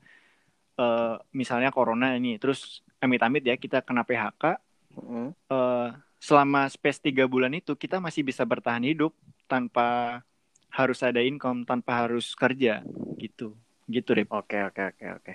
uh, 0.82 1.22
misalnya 1.38 1.70
corona 1.70 2.18
ini 2.18 2.42
terus 2.42 2.82
amit-amit 2.98 3.46
ya 3.46 3.54
kita 3.54 3.86
kena 3.86 4.02
PHK 4.02 4.58
mm. 4.98 5.30
uh, 5.54 5.94
selama 6.18 6.66
space 6.66 6.98
tiga 7.06 7.30
bulan 7.30 7.54
itu 7.54 7.78
kita 7.78 8.02
masih 8.02 8.26
bisa 8.26 8.42
bertahan 8.42 8.82
hidup 8.82 9.14
tanpa 9.50 10.22
harus 10.70 11.02
ada 11.02 11.20
income 11.26 11.66
tanpa 11.66 12.06
harus 12.06 12.38
kerja 12.38 12.86
gitu 13.18 13.58
gitu 13.90 14.10
deh 14.14 14.28
oke 14.30 14.58
oke 14.70 14.82
oke 14.94 15.06
oke 15.18 15.34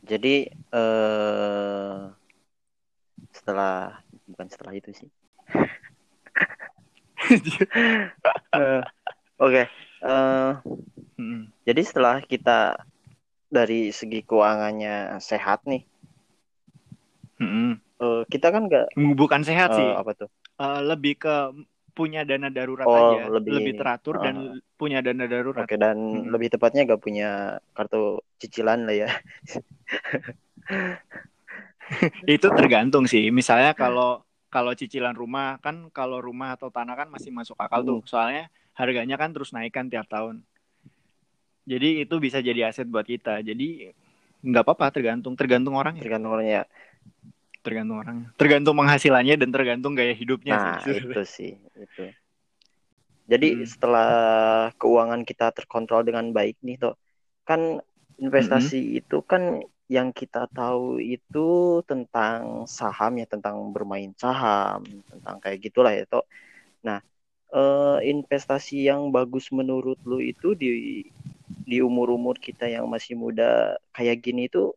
jadi 0.00 0.48
uh, 0.72 2.08
setelah 3.36 4.00
bukan 4.24 4.48
setelah 4.48 4.72
itu 4.72 4.90
sih 4.96 5.10
uh, 8.56 8.80
oke 9.44 9.52
okay. 9.52 9.64
uh, 10.00 10.08
eh, 10.08 10.52
hmm. 11.20 11.52
jadi 11.68 11.80
setelah 11.84 12.24
kita 12.24 12.80
dari 13.52 13.92
segi 13.92 14.24
keuangannya 14.24 15.20
sehat 15.20 15.68
nih 15.68 15.84
hmm. 17.36 17.76
uh, 18.00 18.22
kita 18.32 18.48
kan 18.48 18.64
nggak 18.64 18.96
bukan 19.12 19.44
sehat 19.44 19.76
uh, 19.76 19.76
sih 19.76 19.88
apa 19.92 20.10
tuh 20.16 20.30
uh, 20.56 20.80
lebih 20.80 21.20
ke 21.20 21.36
punya 22.00 22.24
dana 22.24 22.48
darurat 22.48 22.88
oh, 22.88 22.96
aja 22.96 23.28
lebih, 23.28 23.60
lebih 23.60 23.72
teratur 23.76 24.16
uh, 24.16 24.24
dan 24.24 24.64
punya 24.80 25.04
dana 25.04 25.28
darurat 25.28 25.60
oke 25.60 25.68
okay, 25.68 25.76
dan 25.76 26.00
hmm. 26.00 26.32
lebih 26.32 26.48
tepatnya 26.48 26.88
gak 26.88 27.04
punya 27.04 27.60
kartu 27.76 28.24
cicilan 28.40 28.88
lah 28.88 28.96
ya 28.96 29.12
itu 32.26 32.46
tergantung 32.54 33.04
sih. 33.06 33.30
Misalnya 33.34 33.74
kalau 33.74 34.22
kalau 34.50 34.74
cicilan 34.74 35.14
rumah 35.14 35.58
kan 35.62 35.90
kalau 35.94 36.18
rumah 36.18 36.58
atau 36.58 36.70
tanah 36.70 36.94
kan 36.94 37.08
masih 37.10 37.34
masuk 37.34 37.58
akal 37.58 37.82
tuh. 37.82 38.00
Soalnya 38.06 38.50
harganya 38.74 39.18
kan 39.18 39.34
terus 39.34 39.54
naik 39.54 39.74
kan 39.74 39.90
tiap 39.90 40.06
tahun. 40.06 40.42
Jadi 41.68 42.02
itu 42.02 42.14
bisa 42.18 42.42
jadi 42.42 42.70
aset 42.70 42.88
buat 42.88 43.06
kita. 43.06 43.42
Jadi 43.44 43.90
nggak 44.40 44.64
apa-apa 44.64 44.88
tergantung 44.88 45.36
tergantung 45.36 45.76
orang 45.76 45.98
Tergantung 45.98 46.32
orangnya. 46.32 46.64
Tergantung 47.60 48.00
orang. 48.00 48.16
Tergantung 48.40 48.74
penghasilannya 48.80 49.36
dan 49.36 49.50
tergantung 49.52 49.92
gaya 49.92 50.16
hidupnya 50.16 50.54
nah, 50.56 50.80
sih. 50.80 50.96
itu 51.04 51.22
sih 51.28 51.52
itu. 51.76 52.04
Jadi 53.30 53.48
hmm. 53.54 53.66
setelah 53.68 54.10
keuangan 54.74 55.22
kita 55.22 55.54
terkontrol 55.54 56.02
dengan 56.02 56.32
baik 56.34 56.58
nih 56.64 56.80
toh 56.80 56.96
kan 57.46 57.82
investasi 58.20 58.80
hmm. 58.80 58.98
itu 59.00 59.18
kan 59.24 59.42
yang 59.90 60.14
kita 60.14 60.46
tahu 60.54 61.02
itu 61.02 61.82
tentang 61.82 62.62
saham 62.70 63.18
ya 63.18 63.26
tentang 63.26 63.58
bermain 63.74 64.14
saham 64.14 64.86
tentang 65.10 65.42
kayak 65.42 65.58
gitulah 65.66 65.90
ya 65.90 66.06
toh 66.06 66.22
nah 66.78 67.02
eh, 67.50 67.98
investasi 68.06 68.86
yang 68.86 69.10
bagus 69.10 69.50
menurut 69.50 69.98
lu 70.06 70.22
itu 70.22 70.54
di 70.54 71.02
di 71.66 71.82
umur 71.82 72.14
umur 72.14 72.38
kita 72.38 72.70
yang 72.70 72.86
masih 72.86 73.18
muda 73.18 73.74
kayak 73.90 74.22
gini 74.22 74.46
itu 74.46 74.70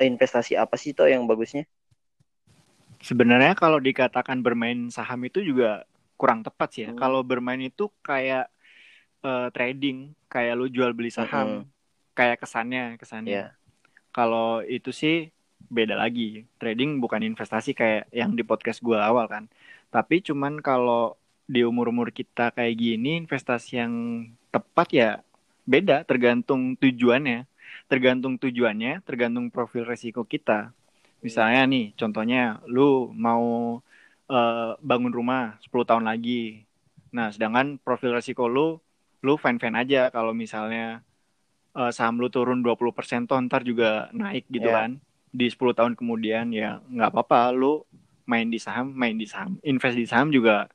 investasi 0.00 0.58
apa 0.58 0.74
sih 0.74 0.96
toh 0.96 1.06
yang 1.06 1.26
bagusnya? 1.28 1.68
Sebenarnya 3.04 3.52
kalau 3.54 3.78
dikatakan 3.78 4.40
bermain 4.40 4.88
saham 4.88 5.28
itu 5.28 5.44
juga 5.44 5.84
kurang 6.16 6.40
tepat 6.40 6.68
sih 6.72 6.82
ya. 6.88 6.90
Hmm. 6.94 6.98
kalau 6.98 7.20
bermain 7.26 7.58
itu 7.60 7.90
kayak 8.00 8.48
uh, 9.26 9.50
trading 9.50 10.14
kayak 10.30 10.54
lu 10.56 10.66
jual 10.70 10.94
beli 10.96 11.12
saham. 11.12 11.62
Hmm. 11.62 11.64
Kayak 12.14 12.46
kesannya 12.46 12.94
kesannya. 12.96 13.50
Yeah. 13.50 13.50
kalau 14.14 14.62
itu 14.62 14.94
sih 14.94 15.34
beda 15.66 15.98
lagi. 15.98 16.46
Trading 16.56 17.02
bukan 17.02 17.20
investasi 17.26 17.74
kayak 17.74 18.06
yang 18.14 18.32
di 18.38 18.46
podcast 18.46 18.78
gue 18.80 18.94
awal 18.94 19.26
kan. 19.26 19.50
Tapi 19.90 20.22
cuman 20.22 20.62
kalau 20.62 21.18
di 21.44 21.60
umur 21.60 21.92
umur 21.92 22.08
kita 22.08 22.54
kayak 22.56 22.74
gini 22.78 23.20
investasi 23.20 23.84
yang 23.84 23.92
tepat 24.48 24.88
ya 24.94 25.10
beda 25.68 26.04
tergantung 26.08 26.76
tujuannya 26.76 27.44
tergantung 27.86 28.40
tujuannya 28.40 29.04
tergantung 29.04 29.52
profil 29.52 29.84
resiko 29.84 30.24
kita. 30.24 30.72
Misalnya 31.24 31.64
nih 31.68 31.86
contohnya 31.96 32.60
lu 32.68 33.12
mau 33.16 33.78
uh, 34.28 34.72
bangun 34.80 35.12
rumah 35.12 35.56
10 35.64 35.88
tahun 35.88 36.04
lagi. 36.04 36.64
Nah 37.12 37.32
sedangkan 37.32 37.80
profil 37.80 38.16
resiko 38.16 38.48
lu 38.48 38.80
lu 39.24 39.40
fine 39.40 39.60
aja. 39.72 40.12
Kalau 40.12 40.36
misalnya 40.36 41.00
uh, 41.76 41.92
saham 41.92 42.20
lu 42.20 42.28
turun 42.28 42.60
20% 42.60 43.24
toh 43.28 43.40
ntar 43.48 43.64
juga 43.64 44.12
naik 44.12 44.48
gitu 44.52 44.68
yeah. 44.68 44.88
kan. 44.88 44.90
Di 45.34 45.48
10 45.48 45.78
tahun 45.78 45.92
kemudian 45.96 46.52
ya 46.52 46.80
nggak 46.84 47.10
apa-apa. 47.14 47.52
Lu 47.56 47.84
main 48.24 48.48
di 48.48 48.60
saham 48.60 48.92
main 48.92 49.16
di 49.16 49.24
saham. 49.28 49.56
Invest 49.64 49.96
di 49.96 50.08
saham 50.08 50.28
juga 50.28 50.68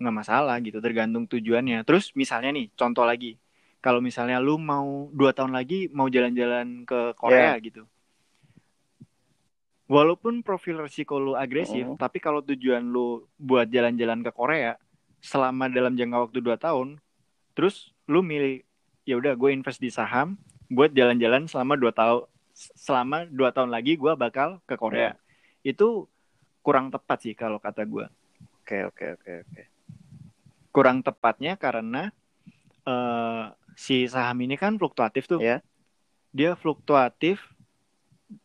nggak 0.00 0.14
masalah 0.14 0.56
gitu 0.64 0.80
tergantung 0.80 1.28
tujuannya. 1.28 1.84
Terus 1.84 2.12
misalnya 2.16 2.54
nih 2.54 2.72
contoh 2.72 3.04
lagi 3.04 3.41
kalau 3.82 3.98
misalnya 3.98 4.38
lu 4.38 4.56
mau 4.56 5.10
dua 5.10 5.34
tahun 5.34 5.52
lagi 5.52 5.90
mau 5.90 6.06
jalan-jalan 6.06 6.86
ke 6.86 7.18
Korea 7.18 7.58
yeah. 7.58 7.60
gitu 7.60 7.82
walaupun 9.90 10.40
profil 10.46 10.86
resiko 10.86 11.18
lu 11.18 11.34
agresif 11.34 11.84
mm. 11.84 11.98
tapi 11.98 12.22
kalau 12.22 12.40
tujuan 12.46 12.80
lu 12.80 13.26
buat 13.36 13.66
jalan-jalan 13.68 14.22
ke 14.22 14.30
Korea 14.30 14.78
selama 15.18 15.66
dalam 15.68 15.98
jangka 15.98 16.30
waktu 16.30 16.38
dua 16.38 16.56
tahun 16.56 17.02
terus 17.52 17.90
lu 18.06 18.22
milih 18.22 18.62
ya 19.02 19.18
udah 19.18 19.34
gue 19.34 19.50
invest 19.50 19.82
di 19.82 19.90
saham 19.90 20.38
buat 20.70 20.94
jalan-jalan 20.94 21.50
selama 21.50 21.74
dua 21.74 21.92
tahun 21.92 22.24
selama 22.54 23.26
dua 23.28 23.50
tahun 23.50 23.74
lagi 23.74 23.98
gue 23.98 24.12
bakal 24.14 24.62
ke 24.64 24.78
Korea 24.78 25.12
yeah. 25.12 25.14
itu 25.66 26.06
kurang 26.62 26.94
tepat 26.94 27.18
sih 27.26 27.34
kalau 27.34 27.58
kata 27.58 27.82
gue 27.82 28.06
oke 28.06 28.62
okay, 28.62 28.86
oke 28.86 28.94
okay, 28.94 29.08
oke 29.10 29.20
okay, 29.20 29.36
oke 29.42 29.50
okay. 29.50 29.66
kurang 30.70 31.02
tepatnya 31.02 31.58
karena 31.58 32.14
uh, 32.86 33.50
si 33.82 34.06
saham 34.06 34.38
ini 34.46 34.54
kan 34.54 34.78
fluktuatif 34.78 35.26
tuh 35.26 35.42
yeah. 35.42 35.58
dia 36.30 36.54
fluktuatif 36.54 37.42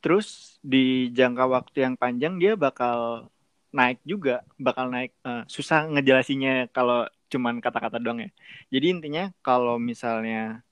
terus 0.02 0.58
di 0.66 1.14
jangka 1.14 1.46
waktu 1.46 1.78
yang 1.86 1.94
panjang 1.94 2.42
dia 2.42 2.58
bakal 2.58 3.30
naik 3.70 4.02
juga 4.02 4.42
bakal 4.58 4.90
naik 4.90 5.14
uh, 5.22 5.46
susah 5.46 5.86
ngejelasinnya 5.94 6.74
kalau 6.74 7.06
cuman 7.28 7.60
kata-kata 7.60 8.00
doang 8.00 8.24
ya. 8.24 8.30
Jadi 8.72 8.86
intinya 8.98 9.24
kalau 9.44 9.76
misalnya 9.78 10.64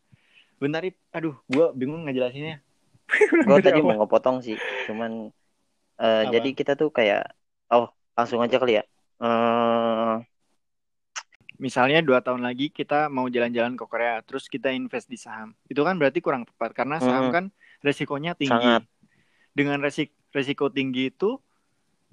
bentar 0.58 0.82
aduh 1.12 1.36
gue 1.52 1.68
bingung 1.76 2.08
ngejelasinnya. 2.08 2.64
gue 3.46 3.60
tadi 3.62 3.86
mau 3.86 4.02
ngepotong 4.02 4.42
sih, 4.42 4.58
cuman 4.90 5.30
uh, 6.02 6.24
jadi 6.34 6.50
kita 6.58 6.74
tuh 6.74 6.90
kayak 6.90 7.38
oh 7.70 7.94
langsung 8.18 8.42
aja 8.42 8.58
kali 8.58 8.82
ya. 8.82 8.84
Uh... 9.22 10.26
Misalnya 11.56 12.04
dua 12.04 12.20
tahun 12.20 12.44
lagi 12.44 12.68
kita 12.72 13.08
mau 13.08 13.32
jalan-jalan 13.32 13.80
ke 13.80 13.86
Korea, 13.88 14.20
terus 14.24 14.52
kita 14.52 14.72
invest 14.76 15.08
di 15.08 15.16
saham. 15.16 15.56
Itu 15.72 15.88
kan 15.88 15.96
berarti 15.96 16.20
kurang 16.20 16.44
tepat 16.44 16.76
karena 16.76 17.00
saham 17.00 17.32
hmm. 17.32 17.34
kan 17.34 17.46
resikonya 17.80 18.36
tinggi. 18.36 18.52
Sangat. 18.52 18.84
Dengan 19.56 19.80
resik 19.80 20.12
resiko 20.36 20.68
tinggi 20.68 21.16
itu 21.16 21.40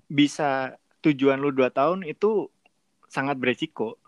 bisa 0.06 0.78
tujuan 1.02 1.42
lu 1.42 1.50
dua 1.50 1.74
tahun 1.74 2.06
itu 2.06 2.46
sangat 3.10 3.34
beresiko 3.36 3.98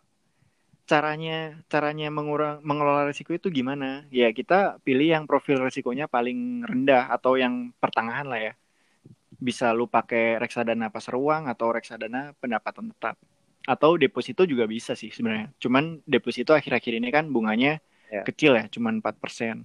caranya 0.85 1.57
caranya 1.73 2.13
mengurang 2.13 2.61
mengelola 2.61 3.09
risiko 3.09 3.33
itu 3.33 3.49
gimana? 3.49 4.05
Ya 4.13 4.29
kita 4.31 4.79
pilih 4.85 5.09
yang 5.09 5.25
profil 5.25 5.65
risikonya 5.65 6.07
paling 6.07 6.63
rendah 6.65 7.09
atau 7.09 7.41
yang 7.41 7.73
pertengahan 7.81 8.29
lah 8.29 8.41
ya. 8.41 8.53
Bisa 9.41 9.73
lu 9.73 9.89
pakai 9.89 10.39
reksadana 10.39 10.93
pasar 10.93 11.17
uang 11.17 11.49
atau 11.49 11.73
reksadana 11.73 12.37
pendapatan 12.39 12.93
tetap. 12.93 13.17
Atau 13.65 13.97
deposito 13.97 14.45
juga 14.45 14.69
bisa 14.69 14.93
sih 14.93 15.09
sebenarnya. 15.09 15.53
Cuman 15.57 16.05
deposito 16.05 16.53
akhir-akhir 16.53 17.01
ini 17.01 17.09
kan 17.09 17.29
bunganya 17.33 17.81
ya. 18.13 18.23
kecil 18.25 18.57
ya, 18.57 18.69
cuman 18.69 19.01
4%. 19.01 19.65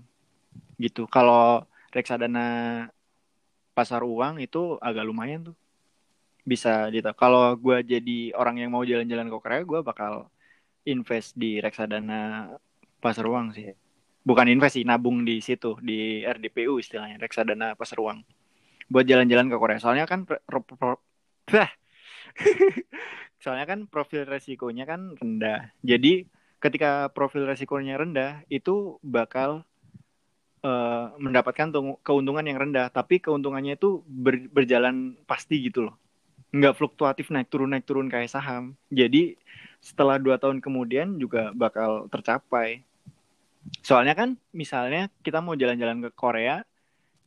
Gitu. 0.80 1.04
Kalau 1.12 1.68
reksadana 1.92 2.88
pasar 3.76 4.04
uang 4.04 4.40
itu 4.40 4.80
agak 4.80 5.04
lumayan 5.04 5.52
tuh. 5.52 5.58
Bisa 6.48 6.88
gitu. 6.90 7.12
Kalau 7.14 7.56
gue 7.60 7.84
jadi 7.84 8.32
orang 8.34 8.64
yang 8.64 8.72
mau 8.72 8.88
jalan-jalan 8.88 9.28
ke 9.28 9.38
Korea, 9.44 9.62
gue 9.68 9.80
bakal 9.84 10.32
invest 10.88 11.36
di 11.36 11.60
reksadana 11.60 12.56
pasar 13.00 13.28
uang 13.28 13.56
sih. 13.56 13.72
bukan 14.20 14.52
invest 14.52 14.76
sih 14.78 14.86
nabung 14.86 15.24
di 15.24 15.40
situ 15.40 15.80
di 15.80 16.22
RDPU 16.22 16.78
istilahnya 16.78 17.18
reksadana 17.18 17.74
pasar 17.74 18.04
uang 18.04 18.20
buat 18.92 19.08
jalan-jalan 19.08 19.48
ke 19.48 19.58
Korea 19.58 19.80
soalnya 19.80 20.06
kan 20.06 20.28
soalnya 23.40 23.66
kan 23.66 23.88
profil 23.88 24.28
resikonya 24.28 24.84
kan 24.84 25.16
rendah. 25.16 25.72
Jadi 25.82 26.28
ketika 26.60 27.08
profil 27.16 27.48
resikonya 27.48 27.96
rendah 27.96 28.44
itu 28.52 29.00
bakal 29.00 29.64
uh, 30.64 31.16
mendapatkan 31.18 31.72
keuntungan 32.04 32.44
yang 32.44 32.60
rendah. 32.60 32.92
Tapi 32.92 33.24
keuntungannya 33.24 33.80
itu 33.80 34.04
ber, 34.06 34.52
berjalan 34.52 35.16
pasti 35.24 35.64
gitu 35.64 35.90
loh. 35.90 35.96
Nggak 36.52 36.76
fluktuatif 36.76 37.32
naik 37.32 37.48
turun 37.48 37.72
naik 37.72 37.88
turun 37.88 38.12
kayak 38.12 38.32
saham. 38.32 38.76
Jadi 38.92 39.40
setelah 39.80 40.20
dua 40.20 40.36
tahun 40.36 40.60
kemudian 40.60 41.16
juga 41.16 41.56
bakal 41.56 42.12
tercapai. 42.12 42.84
Soalnya 43.84 44.16
kan 44.16 44.36
misalnya 44.52 45.08
kita 45.24 45.40
mau 45.40 45.56
jalan-jalan 45.56 46.04
ke 46.08 46.12
Korea 46.16 46.64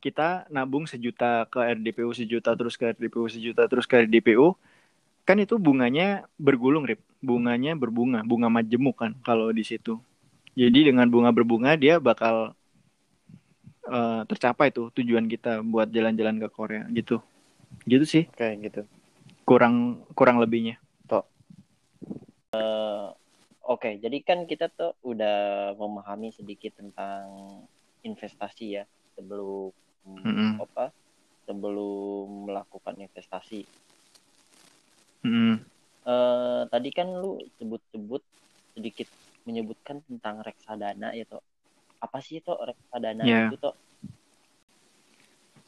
kita 0.03 0.51
nabung 0.51 0.83
sejuta 0.91 1.47
ke 1.47 1.63
RDPU 1.63 2.11
sejuta 2.11 2.59
terus 2.59 2.75
ke 2.75 2.91
RDPU 2.91 3.31
sejuta 3.31 3.71
terus 3.71 3.87
ke 3.87 4.03
RDPU 4.03 4.59
kan 5.23 5.39
itu 5.39 5.59
bunganya 5.59 6.27
bergulung 6.39 6.87
rip. 6.87 7.01
Bunganya 7.23 7.79
berbunga 7.79 8.27
bunga 8.27 8.51
majemuk 8.51 8.99
kan 8.99 9.13
kalau 9.23 9.51
di 9.55 9.63
situ. 9.63 10.03
Jadi 10.59 10.93
dengan 10.93 11.07
bunga 11.07 11.31
berbunga 11.31 11.79
dia 11.79 12.03
bakal 12.03 12.53
uh, 13.87 14.23
tercapai 14.27 14.75
tuh 14.75 14.91
tujuan 14.95 15.31
kita 15.31 15.63
buat 15.63 15.89
jalan-jalan 15.89 16.43
ke 16.43 16.49
Korea 16.51 16.83
gitu. 16.91 17.23
Gitu 17.87 18.05
sih. 18.05 18.25
Kayak 18.35 18.55
gitu. 18.69 18.83
Kurang 19.47 20.03
kurang 20.19 20.43
lebihnya. 20.43 20.83
Toh 21.07 21.25
uh, 22.57 23.13
oke 23.65 23.81
okay, 23.81 23.93
jadi 23.99 24.19
kan 24.23 24.45
kita 24.45 24.69
tuh 24.73 24.93
udah 25.03 25.73
memahami 25.77 26.33
sedikit 26.33 26.77
tentang 26.79 27.25
investasi 28.03 28.83
ya 28.83 28.85
sebelum 29.17 29.73
mm 30.07 30.19
-hmm. 30.21 30.53
apa 30.63 30.91
sebelum 31.47 32.49
melakukan 32.49 32.95
investasi 32.99 33.67
Hmm. 35.23 35.63
Uh, 36.03 36.67
tadi 36.67 36.91
kan 36.91 37.07
lu 37.07 37.39
sebut-sebut 37.63 38.23
sedikit 38.75 39.07
menyebutkan 39.47 40.03
tentang 40.07 40.43
reksadana 40.43 41.15
ya 41.15 41.27
toh. 41.27 41.43
Apa 42.03 42.19
sih 42.19 42.43
itu 42.43 42.51
reksadana 42.51 43.23
yeah. 43.23 43.47
itu 43.51 43.59
toh? 43.59 43.75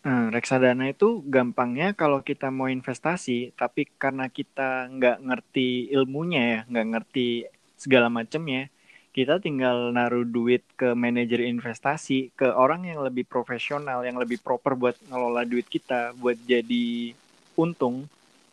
Nah, 0.04 0.28
reksadana 0.28 0.92
itu 0.92 1.24
gampangnya 1.24 1.96
kalau 1.96 2.20
kita 2.20 2.52
mau 2.52 2.68
investasi, 2.68 3.56
tapi 3.56 3.88
karena 3.96 4.28
kita 4.28 4.92
nggak 4.92 5.18
ngerti 5.24 5.88
ilmunya 5.96 6.42
ya, 6.44 6.60
nggak 6.68 6.86
ngerti 6.92 7.48
segala 7.80 8.12
macamnya, 8.12 8.68
kita 9.16 9.40
tinggal 9.40 9.96
naruh 9.96 10.28
duit 10.28 10.60
ke 10.76 10.92
manajer 10.92 11.40
investasi, 11.48 12.36
ke 12.36 12.44
orang 12.52 12.84
yang 12.84 13.00
lebih 13.00 13.24
profesional, 13.24 14.04
yang 14.04 14.20
lebih 14.20 14.42
proper 14.44 14.76
buat 14.76 14.98
ngelola 15.08 15.48
duit 15.48 15.64
kita, 15.72 16.12
buat 16.20 16.36
jadi 16.44 17.16
untung 17.56 18.04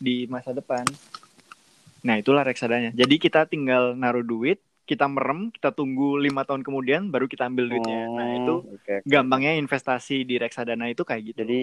di 0.02 0.26
masa 0.26 0.50
depan. 0.50 0.82
Nah 2.02 2.18
itulah 2.18 2.42
reksadanya. 2.42 2.90
Jadi 2.90 3.14
kita 3.22 3.46
tinggal 3.46 3.94
naruh 3.94 4.26
duit, 4.26 4.58
kita 4.82 5.06
merem, 5.06 5.54
kita 5.54 5.70
tunggu 5.70 6.18
lima 6.18 6.42
tahun 6.42 6.66
kemudian 6.66 7.14
baru 7.14 7.30
kita 7.30 7.46
ambil 7.46 7.70
duitnya. 7.70 8.10
Oh, 8.10 8.18
nah 8.18 8.28
itu 8.34 8.54
okay, 8.82 8.98
okay. 8.98 9.06
gampangnya 9.06 9.54
investasi 9.54 10.26
di 10.26 10.42
reksadana 10.42 10.90
itu 10.90 11.06
kayak 11.06 11.22
gitu. 11.30 11.46
Jadi 11.46 11.60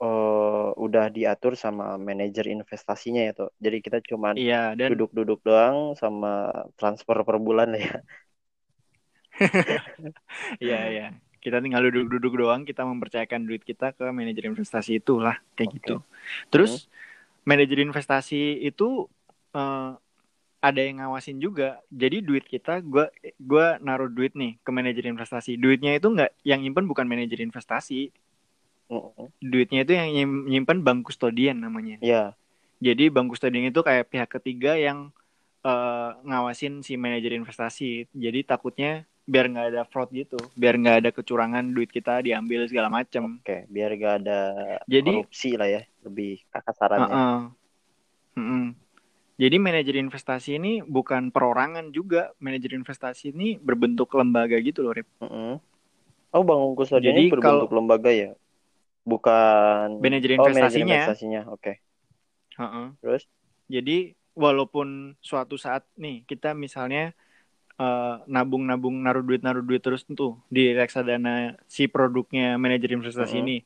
uh, 0.00 0.72
udah 0.80 1.12
diatur 1.12 1.52
sama 1.60 2.00
manajer 2.00 2.48
investasinya 2.48 3.20
ya 3.20 3.32
tuh. 3.36 3.52
Jadi 3.60 3.76
kita 3.84 4.00
cuma 4.00 4.32
iya, 4.32 4.72
dan... 4.72 4.96
duduk-duduk 4.96 5.44
doang 5.44 5.92
sama 6.00 6.48
transfer 6.80 7.20
per 7.20 7.36
bulan 7.36 7.76
ya. 7.76 8.00
Iya 10.62 10.80
iya. 10.92 11.06
Kita 11.42 11.58
tinggal 11.58 11.90
duduk-duduk 11.90 12.38
doang, 12.38 12.62
kita 12.62 12.86
mempercayakan 12.86 13.48
duit 13.48 13.66
kita 13.66 13.90
ke 13.96 14.06
manajer 14.14 14.46
investasi 14.46 15.02
itulah 15.02 15.34
kayak 15.58 15.74
okay. 15.74 15.76
gitu. 15.82 15.94
Terus 16.52 16.86
hmm 16.86 17.02
manajer 17.42 17.78
investasi 17.82 18.62
itu 18.62 19.10
uh, 19.54 19.98
ada 20.62 20.80
yang 20.80 21.02
ngawasin 21.02 21.42
juga. 21.42 21.82
Jadi 21.90 22.22
duit 22.22 22.46
kita, 22.46 22.78
gue 22.78 23.10
gua 23.42 23.82
naruh 23.82 24.06
duit 24.06 24.38
nih 24.38 24.62
ke 24.62 24.70
manajer 24.70 25.10
investasi. 25.10 25.58
Duitnya 25.58 25.98
itu 25.98 26.06
nggak 26.06 26.30
yang 26.46 26.62
nyimpen 26.62 26.86
bukan 26.86 27.10
manajer 27.10 27.42
investasi. 27.42 28.14
Duitnya 29.42 29.82
itu 29.82 29.92
yang 29.98 30.08
nyimpen 30.46 30.86
bank 30.86 31.10
kustodian 31.10 31.58
namanya. 31.58 31.98
Iya. 31.98 32.14
Yeah. 32.14 32.28
Jadi 32.82 33.10
bank 33.10 33.34
kustodian 33.34 33.74
itu 33.74 33.82
kayak 33.82 34.10
pihak 34.10 34.30
ketiga 34.38 34.78
yang 34.78 35.10
uh, 35.66 36.14
ngawasin 36.22 36.86
si 36.86 36.94
manajer 36.94 37.34
investasi. 37.34 38.06
Jadi 38.14 38.46
takutnya 38.46 39.06
biar 39.22 39.46
nggak 39.46 39.66
ada 39.70 39.82
fraud 39.86 40.10
gitu, 40.10 40.38
biar 40.58 40.74
nggak 40.74 40.96
ada 41.04 41.10
kecurangan 41.14 41.62
duit 41.70 41.90
kita 41.94 42.22
diambil 42.26 42.66
segala 42.66 42.90
macam. 42.90 43.38
Oke, 43.38 43.46
okay, 43.46 43.60
biar 43.70 43.94
nggak 43.94 44.14
ada 44.26 44.38
Jadi, 44.90 45.10
korupsi 45.22 45.50
lah 45.54 45.68
ya, 45.70 45.82
lebih 46.02 46.42
kasarannya. 46.50 47.14
Uh 47.14 47.14
-uh. 47.14 47.42
Uh 48.34 48.40
-uh. 48.40 48.66
Jadi 49.38 49.56
manajer 49.58 49.96
investasi 49.98 50.58
ini 50.58 50.72
bukan 50.82 51.30
perorangan 51.30 51.90
juga, 51.94 52.34
manajer 52.42 52.74
investasi 52.74 53.34
ini 53.34 53.58
berbentuk 53.58 54.10
lembaga 54.14 54.58
gitu 54.58 54.82
loh, 54.82 54.92
Rip. 54.94 55.08
Uh 55.22 55.24
-uh. 55.24 55.54
Oh, 56.32 56.42
Bang 56.42 56.60
Ungkus 56.64 56.90
Jadi 56.90 57.28
berbentuk 57.30 57.68
kalau, 57.68 57.78
lembaga 57.78 58.10
ya? 58.10 58.34
Bukan 59.04 60.02
manajer 60.02 60.34
investasinya. 60.34 60.42
Oh, 60.42 60.50
manajer 60.58 60.80
investasinya, 60.82 61.40
oke. 61.46 61.62
Okay. 61.62 61.76
Uh 62.58 62.64
-uh. 62.64 62.86
Terus? 62.98 63.22
Jadi 63.70 64.18
walaupun 64.32 65.16
suatu 65.20 65.60
saat 65.60 65.84
nih 65.96 66.24
kita 66.24 66.56
misalnya 66.56 67.12
Eh, 67.82 68.14
nabung-nabung 68.30 69.02
uh, 69.02 69.04
naruh 69.10 69.24
duit 69.26 69.42
naruh 69.42 69.64
duit 69.64 69.82
terus 69.82 70.06
tuh 70.06 70.38
di 70.46 70.70
reksadana 70.70 71.58
si 71.66 71.90
produknya 71.90 72.54
manajer 72.54 72.94
investasi 72.94 73.42
uh-huh. 73.42 73.44
ini. 73.48 73.56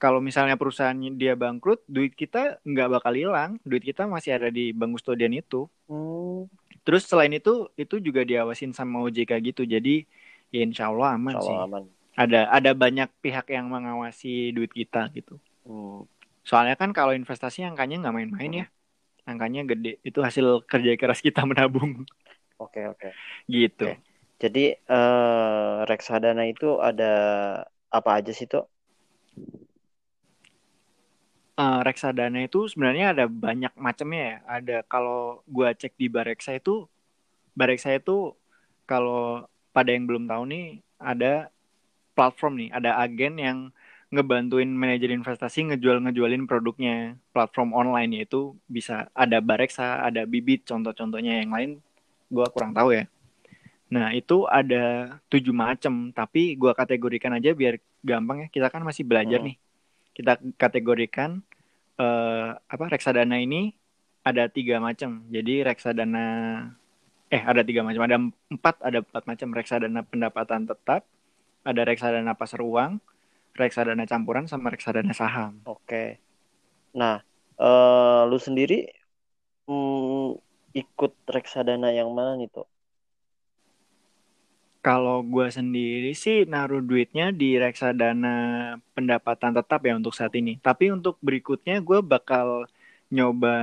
Kalau 0.00 0.18
misalnya 0.18 0.56
perusahaan 0.56 0.96
dia 0.96 1.36
bangkrut, 1.36 1.84
duit 1.84 2.16
kita 2.16 2.58
nggak 2.64 2.88
bakal 2.98 3.12
hilang, 3.12 3.60
duit 3.62 3.84
kita 3.84 4.08
masih 4.08 4.40
ada 4.40 4.48
di 4.48 4.72
bank 4.72 4.96
kustodian 4.96 5.36
itu. 5.36 5.68
Uh. 5.86 6.48
Terus 6.82 7.04
selain 7.04 7.30
itu, 7.30 7.68
itu 7.76 8.00
juga 8.00 8.24
diawasin 8.24 8.72
sama 8.72 9.04
OJK 9.04 9.52
gitu, 9.52 9.62
jadi 9.68 10.08
ya 10.48 10.64
insya 10.64 10.88
Allah 10.88 11.20
aman 11.20 11.36
insya 11.36 11.52
Allah 11.52 11.52
sih. 11.52 11.68
Aman. 11.68 11.84
Ada 12.16 12.40
ada 12.50 12.70
banyak 12.72 13.08
pihak 13.20 13.52
yang 13.52 13.68
mengawasi 13.70 14.50
duit 14.56 14.72
kita 14.72 15.12
gitu. 15.14 15.36
Uh. 15.68 16.02
Soalnya 16.42 16.74
kan 16.74 16.90
kalau 16.96 17.12
investasi 17.12 17.62
angkanya 17.68 18.08
nggak 18.08 18.14
main-main 18.16 18.52
ya, 18.64 18.66
angkanya 19.28 19.68
gede. 19.68 20.00
Itu 20.00 20.24
hasil 20.24 20.64
kerja 20.64 20.96
keras 20.96 21.20
kita 21.22 21.44
menabung. 21.46 22.08
Oke 22.60 22.84
oke. 22.84 23.08
Gitu. 23.48 23.88
Oke. 23.88 24.04
Jadi 24.40 24.72
uh, 24.88 25.84
reksadana 25.84 26.48
itu 26.48 26.80
ada 26.80 27.12
apa 27.92 28.10
aja 28.20 28.32
sih 28.32 28.48
tuh? 28.48 28.64
Uh, 31.60 31.84
reksadana 31.84 32.48
itu 32.48 32.64
sebenarnya 32.72 33.12
ada 33.12 33.24
banyak 33.28 33.72
macamnya 33.76 34.22
ya. 34.24 34.36
Ada 34.60 34.76
kalau 34.88 35.44
gua 35.44 35.76
cek 35.76 35.96
di 35.96 36.08
Bareksa 36.08 36.56
itu 36.56 36.88
Bareksa 37.52 37.92
itu 37.92 38.32
kalau 38.88 39.44
pada 39.76 39.92
yang 39.92 40.08
belum 40.08 40.24
tahu 40.24 40.48
nih 40.48 40.80
ada 40.96 41.52
platform 42.16 42.64
nih, 42.64 42.70
ada 42.72 42.96
agen 43.00 43.34
yang 43.36 43.58
ngebantuin 44.10 44.66
manajer 44.66 45.14
investasi 45.14 45.70
ngejual-ngejualin 45.70 46.48
produknya 46.50 47.14
platform 47.30 47.70
online 47.70 48.18
yaitu 48.18 48.58
bisa 48.66 49.06
ada 49.14 49.38
Bareksa, 49.38 50.02
ada 50.02 50.26
Bibit 50.26 50.66
contoh-contohnya 50.66 51.44
yang 51.44 51.54
lain 51.54 51.70
gue 52.30 52.46
kurang 52.54 52.72
tahu 52.72 52.94
ya. 52.94 53.04
Nah 53.90 54.14
itu 54.14 54.46
ada 54.46 55.18
tujuh 55.26 55.50
macam 55.50 56.14
tapi 56.14 56.54
gue 56.54 56.72
kategorikan 56.72 57.34
aja 57.34 57.50
biar 57.52 57.82
gampang 58.00 58.46
ya. 58.46 58.48
Kita 58.48 58.70
kan 58.70 58.86
masih 58.86 59.02
belajar 59.02 59.42
hmm. 59.42 59.46
nih. 59.50 59.56
Kita 60.14 60.32
kategorikan 60.56 61.42
uh, 61.98 62.56
apa 62.56 62.84
reksadana 62.88 63.36
ini 63.42 63.74
ada 64.24 64.46
tiga 64.52 64.78
macam 64.78 65.24
jadi 65.32 65.64
reksadana 65.64 66.26
eh 67.30 67.40
ada 67.40 67.62
tiga 67.62 67.80
macam 67.80 68.02
ada 68.04 68.16
empat 68.52 68.76
ada 68.84 68.98
empat 69.00 69.24
macam 69.24 69.48
reksadana 69.54 70.00
pendapatan 70.04 70.66
tetap 70.66 71.06
ada 71.64 71.82
reksadana 71.84 72.34
pasar 72.36 72.60
uang 72.60 73.00
reksadana 73.54 74.06
campuran 74.06 74.46
sama 74.46 74.70
reksadana 74.72 75.12
saham. 75.12 75.60
Oke. 75.66 76.18
Nah 76.96 77.22
uh, 77.60 78.22
lu 78.26 78.38
sendiri 78.40 78.88
hmm, 79.68 80.49
ikut 80.76 81.12
reksadana 81.26 81.90
yang 81.90 82.10
mana 82.14 82.38
nih 82.38 82.50
tuh? 82.50 82.68
Kalau 84.80 85.20
gue 85.20 85.44
sendiri 85.52 86.16
sih 86.16 86.48
naruh 86.48 86.80
duitnya 86.80 87.36
di 87.36 87.60
reksadana 87.60 88.78
pendapatan 88.96 89.52
tetap 89.52 89.84
ya 89.84 89.92
untuk 89.92 90.16
saat 90.16 90.32
ini. 90.32 90.56
Tapi 90.56 90.88
untuk 90.88 91.20
berikutnya 91.20 91.84
gue 91.84 92.00
bakal 92.00 92.64
nyoba 93.12 93.56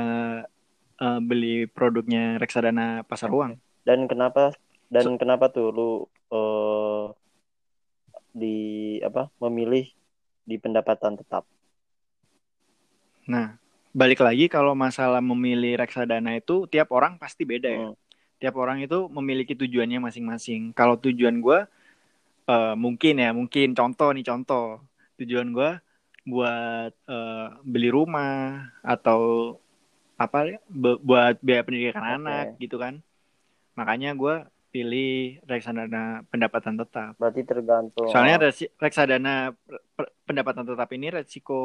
uh, 1.01 1.19
beli 1.23 1.65
produknya 1.65 2.37
reksadana 2.37 3.01
pasar 3.01 3.33
uang. 3.33 3.57
Dan 3.81 4.05
kenapa? 4.05 4.53
Dan 4.93 5.03
so, 5.03 5.17
kenapa 5.17 5.49
tuh 5.49 5.73
lu 5.73 5.91
uh, 6.29 7.09
di 8.29 8.97
apa 9.01 9.33
memilih 9.41 9.89
di 10.45 10.55
pendapatan 10.61 11.17
tetap? 11.17 11.49
Nah, 13.27 13.59
balik 13.93 14.23
lagi 14.23 14.47
kalau 14.47 14.73
masalah 14.73 15.23
memilih 15.23 15.79
reksadana 15.79 16.37
itu 16.39 16.67
tiap 16.71 16.91
orang 16.95 17.19
pasti 17.19 17.43
beda 17.43 17.69
ya. 17.69 17.85
Hmm. 17.91 17.95
Tiap 18.37 18.53
orang 18.57 18.83
itu 18.85 19.09
memiliki 19.09 19.57
tujuannya 19.57 19.97
masing-masing. 19.97 20.75
Kalau 20.77 20.99
tujuan 21.01 21.41
gue 21.41 21.59
uh, 22.47 22.75
mungkin 22.79 23.19
ya 23.19 23.29
mungkin 23.35 23.75
contoh 23.75 24.09
nih 24.15 24.25
contoh 24.25 24.81
tujuan 25.19 25.51
gue 25.51 25.71
buat 26.27 26.91
uh, 27.07 27.47
beli 27.63 27.87
rumah 27.91 28.67
atau 28.83 29.55
apa 30.17 30.59
buat 30.73 31.37
biaya 31.39 31.61
pendidikan 31.61 32.03
okay. 32.03 32.15
anak 32.17 32.45
gitu 32.57 32.81
kan 32.81 32.99
makanya 33.77 34.17
gue 34.17 34.35
pilih 34.73 35.39
reksadana 35.45 36.25
pendapatan 36.27 36.75
tetap 36.75 37.13
berarti 37.15 37.45
tergantung 37.45 38.09
soalnya 38.09 38.41
reksadana 38.81 39.55
pendapatan 40.25 40.65
tetap 40.67 40.89
ini 40.91 41.07
resiko 41.13 41.61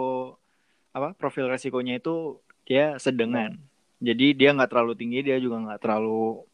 apa 0.92 1.16
profil 1.16 1.48
resikonya 1.48 1.98
itu 1.98 2.40
dia 2.68 2.96
sedengan 3.00 3.57
hmm. 3.57 3.66
jadi 4.00 4.26
dia 4.37 4.50
nggak 4.52 4.70
terlalu 4.70 4.92
tinggi 4.96 5.24
dia 5.24 5.37
juga 5.40 5.61
nggak 5.61 5.81
terlalu 5.81 6.44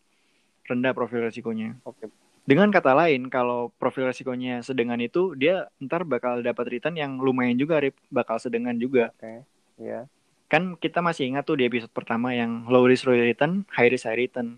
rendah 0.66 0.92
profil 0.94 1.26
resikonya 1.26 1.78
oke 1.84 1.98
okay. 1.98 2.08
Dengan 2.48 2.72
kata 2.72 2.96
lain, 2.96 3.28
kalau 3.28 3.68
profil 3.76 4.08
resikonya 4.08 4.64
sedengan 4.64 4.96
itu, 5.04 5.36
dia 5.36 5.68
ntar 5.84 6.08
bakal 6.08 6.40
dapat 6.40 6.64
return 6.72 6.96
yang 6.96 7.20
lumayan 7.20 7.60
juga, 7.60 7.76
Rip. 7.76 7.92
Bakal 8.08 8.40
sedengan 8.40 8.72
juga. 8.80 9.12
Oke, 9.12 9.20
okay. 9.20 9.38
iya. 9.76 9.92
Yeah. 9.92 10.02
Kan 10.48 10.80
kita 10.80 11.04
masih 11.04 11.28
ingat 11.28 11.44
tuh 11.44 11.60
di 11.60 11.68
episode 11.68 11.92
pertama 11.92 12.32
yang 12.32 12.64
low 12.72 12.88
risk 12.88 13.04
low 13.04 13.12
return, 13.12 13.68
high 13.68 13.92
risk 13.92 14.08
high 14.08 14.16
return. 14.16 14.56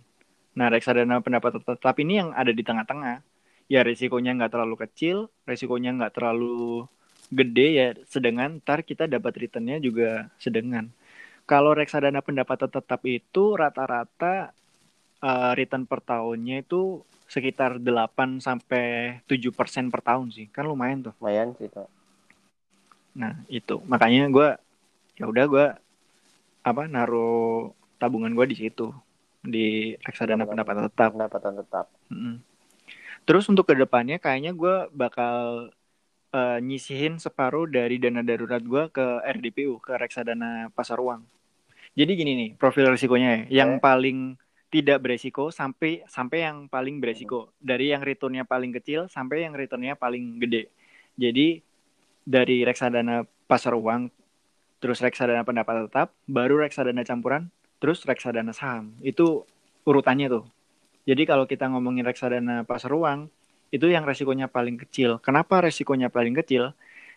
Nah, 0.54 0.70
reksadana 0.70 1.18
pendapatan 1.18 1.66
tetap 1.66 1.98
ini 1.98 2.22
yang 2.22 2.30
ada 2.30 2.54
di 2.54 2.62
tengah-tengah. 2.62 3.26
Ya, 3.66 3.82
risikonya 3.82 4.38
nggak 4.38 4.54
terlalu 4.54 4.86
kecil, 4.86 5.26
risikonya 5.42 5.90
nggak 5.98 6.14
terlalu 6.14 6.86
gede 7.30 7.66
ya 7.74 7.86
sedengan, 8.10 8.58
ntar 8.60 8.82
kita 8.82 9.06
dapat 9.06 9.32
returnnya 9.46 9.78
juga 9.78 10.28
sedengan. 10.42 10.90
Kalau 11.46 11.74
reksadana 11.74 12.22
pendapatan 12.22 12.70
tetap 12.70 13.00
itu 13.06 13.58
rata-rata 13.58 14.54
uh, 15.22 15.52
return 15.54 15.86
per 15.86 16.02
tahunnya 16.02 16.62
itu 16.62 17.02
sekitar 17.30 17.78
8 17.78 18.42
sampai 18.42 19.18
7 19.26 19.50
persen 19.54 19.90
per 19.90 20.02
tahun 20.02 20.30
sih. 20.34 20.46
Kan 20.50 20.66
lumayan 20.66 21.10
tuh. 21.10 21.14
Lumayan 21.18 21.54
sih 21.58 21.70
tuh 21.70 21.86
nah 23.14 23.34
itu. 23.50 23.82
Makanya 23.86 24.30
gue 24.30 24.48
ya 25.18 25.24
udah 25.26 25.44
gue 25.46 25.66
apa 26.60 26.82
naruh 26.86 27.72
tabungan 27.98 28.32
gue 28.34 28.46
di 28.50 28.56
situ. 28.56 28.92
Di 29.40 29.96
reksadana 30.04 30.44
pendapatan 30.44 30.86
tetap. 30.86 31.10
Pendapatan 31.16 31.52
tetap. 31.58 31.86
Mm 32.10 32.18
-hmm. 32.18 32.36
terus 33.28 33.46
untuk 33.52 33.68
ke 33.68 33.76
depannya 33.76 34.16
kayaknya 34.16 34.56
gue 34.56 34.90
bakal 34.96 35.68
uh, 36.34 36.58
nyisihin 36.62 37.18
separuh 37.18 37.66
dari 37.66 37.98
dana 37.98 38.22
darurat 38.22 38.62
gue 38.62 38.84
ke 38.90 39.06
RDPU 39.22 39.82
ke 39.82 39.98
reksadana 39.98 40.70
pasar 40.74 40.98
uang. 41.02 41.22
Jadi 41.98 42.12
gini 42.14 42.32
nih 42.38 42.50
profil 42.54 42.90
risikonya 42.90 43.28
ya. 43.50 43.64
Yang 43.64 43.70
paling 43.82 44.18
tidak 44.70 45.02
beresiko 45.02 45.50
sampai 45.50 46.06
sampai 46.06 46.46
yang 46.46 46.70
paling 46.70 47.02
beresiko. 47.02 47.50
Dari 47.58 47.90
yang 47.90 48.06
returnnya 48.06 48.46
paling 48.46 48.70
kecil 48.70 49.10
sampai 49.10 49.42
yang 49.42 49.54
returnnya 49.58 49.98
paling 49.98 50.38
gede. 50.38 50.70
Jadi 51.18 51.58
dari 52.22 52.62
reksadana 52.62 53.26
pasar 53.50 53.74
uang 53.74 54.14
terus 54.78 55.02
reksadana 55.02 55.42
pendapat 55.42 55.90
tetap 55.90 56.14
baru 56.24 56.62
reksadana 56.62 57.02
campuran 57.02 57.50
terus 57.82 58.06
reksadana 58.06 58.54
saham. 58.54 58.94
Itu 59.02 59.44
urutannya 59.82 60.30
tuh. 60.30 60.46
Jadi 61.10 61.26
kalau 61.26 61.50
kita 61.50 61.66
ngomongin 61.66 62.06
reksadana 62.06 62.62
pasar 62.62 62.94
uang 62.94 63.26
itu 63.70 63.86
yang 63.86 64.02
resikonya 64.06 64.50
paling 64.50 64.76
kecil 64.78 65.22
kenapa 65.22 65.62
resikonya 65.62 66.10
paling 66.10 66.34
kecil 66.38 66.74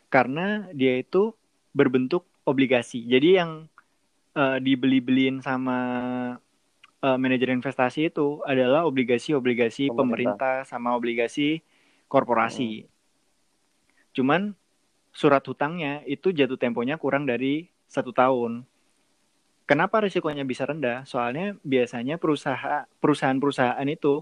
karena 0.09 0.69
dia 0.73 1.01
itu 1.01 1.33
berbentuk 1.73 2.25
obligasi 2.45 3.05
jadi 3.05 3.43
yang 3.43 3.51
uh, 4.37 4.57
dibeli-beliin 4.61 5.41
sama 5.41 5.77
uh, 7.03 7.17
manajer 7.19 7.51
investasi 7.51 8.07
itu 8.09 8.39
adalah 8.47 8.87
obligasi-obligasi 8.87 9.91
pemerintah. 9.91 9.99
pemerintah 9.99 10.55
sama 10.63 10.95
obligasi 10.95 11.59
korporasi. 12.07 12.85
Hmm. 12.85 12.89
Cuman 14.13 14.41
surat 15.13 15.43
hutangnya 15.45 16.01
itu 16.07 16.31
jatuh 16.31 16.57
temponya 16.57 16.95
kurang 16.95 17.27
dari 17.27 17.69
satu 17.89 18.15
tahun. 18.15 18.65
Kenapa 19.63 20.03
risikonya 20.03 20.43
bisa 20.43 20.67
rendah? 20.67 21.07
Soalnya 21.07 21.55
biasanya 21.63 22.19
perusahaan 22.19 22.85
perusahaan-perusahaan 22.99 23.87
itu 23.87 24.21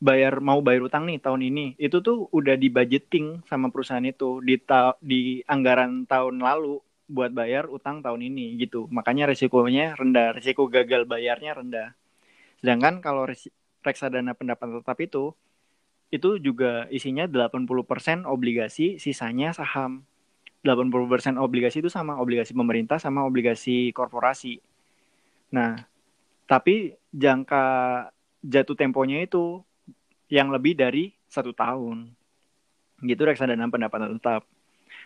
bayar 0.00 0.40
mau 0.40 0.64
bayar 0.64 0.88
utang 0.88 1.04
nih 1.04 1.20
tahun 1.20 1.44
ini 1.44 1.66
itu 1.76 2.00
tuh 2.00 2.32
udah 2.32 2.56
di 2.56 2.72
budgeting 2.72 3.44
sama 3.44 3.68
perusahaan 3.68 4.04
itu 4.04 4.40
di 4.40 4.56
ta 4.56 4.96
di 5.04 5.44
anggaran 5.44 6.08
tahun 6.08 6.40
lalu 6.40 6.80
buat 7.10 7.30
bayar 7.36 7.68
utang 7.68 8.00
tahun 8.00 8.32
ini 8.32 8.56
gitu 8.64 8.88
makanya 8.88 9.28
risikonya 9.28 9.94
rendah 9.94 10.32
risiko 10.32 10.66
gagal 10.72 11.04
bayarnya 11.04 11.52
rendah 11.58 12.00
Sedangkan 12.60 13.00
kalau 13.00 13.24
reksadana 13.80 14.36
pendapatan 14.36 14.84
tetap 14.84 15.00
itu 15.00 15.32
itu 16.12 16.36
juga 16.42 16.84
isinya 16.92 17.24
80% 17.24 18.28
obligasi, 18.28 19.00
sisanya 19.00 19.56
saham. 19.56 20.04
80% 20.60 21.40
obligasi 21.40 21.80
itu 21.80 21.88
sama 21.88 22.20
obligasi 22.20 22.52
pemerintah 22.52 23.00
sama 23.00 23.24
obligasi 23.24 23.96
korporasi. 23.96 24.60
Nah, 25.56 25.88
tapi 26.44 26.92
jangka 27.16 27.64
jatuh 28.44 28.76
temponya 28.76 29.24
itu 29.24 29.64
yang 30.30 30.48
lebih 30.48 30.78
dari 30.78 31.12
satu 31.26 31.50
tahun. 31.52 32.08
Gitu 33.02 33.20
reksadana 33.20 33.66
pendapatan 33.66 34.16
tetap. 34.16 34.46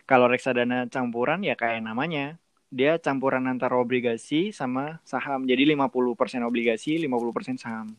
Kalau 0.05 0.29
reksadana 0.29 0.85
campuran 0.87 1.41
ya 1.41 1.57
kayak 1.57 1.81
namanya, 1.81 2.37
dia 2.69 3.01
campuran 3.01 3.49
antara 3.49 3.75
obligasi 3.75 4.53
sama 4.53 5.01
saham. 5.01 5.49
Jadi 5.49 5.73
50% 5.73 6.45
obligasi, 6.45 7.01
50% 7.01 7.57
saham. 7.57 7.97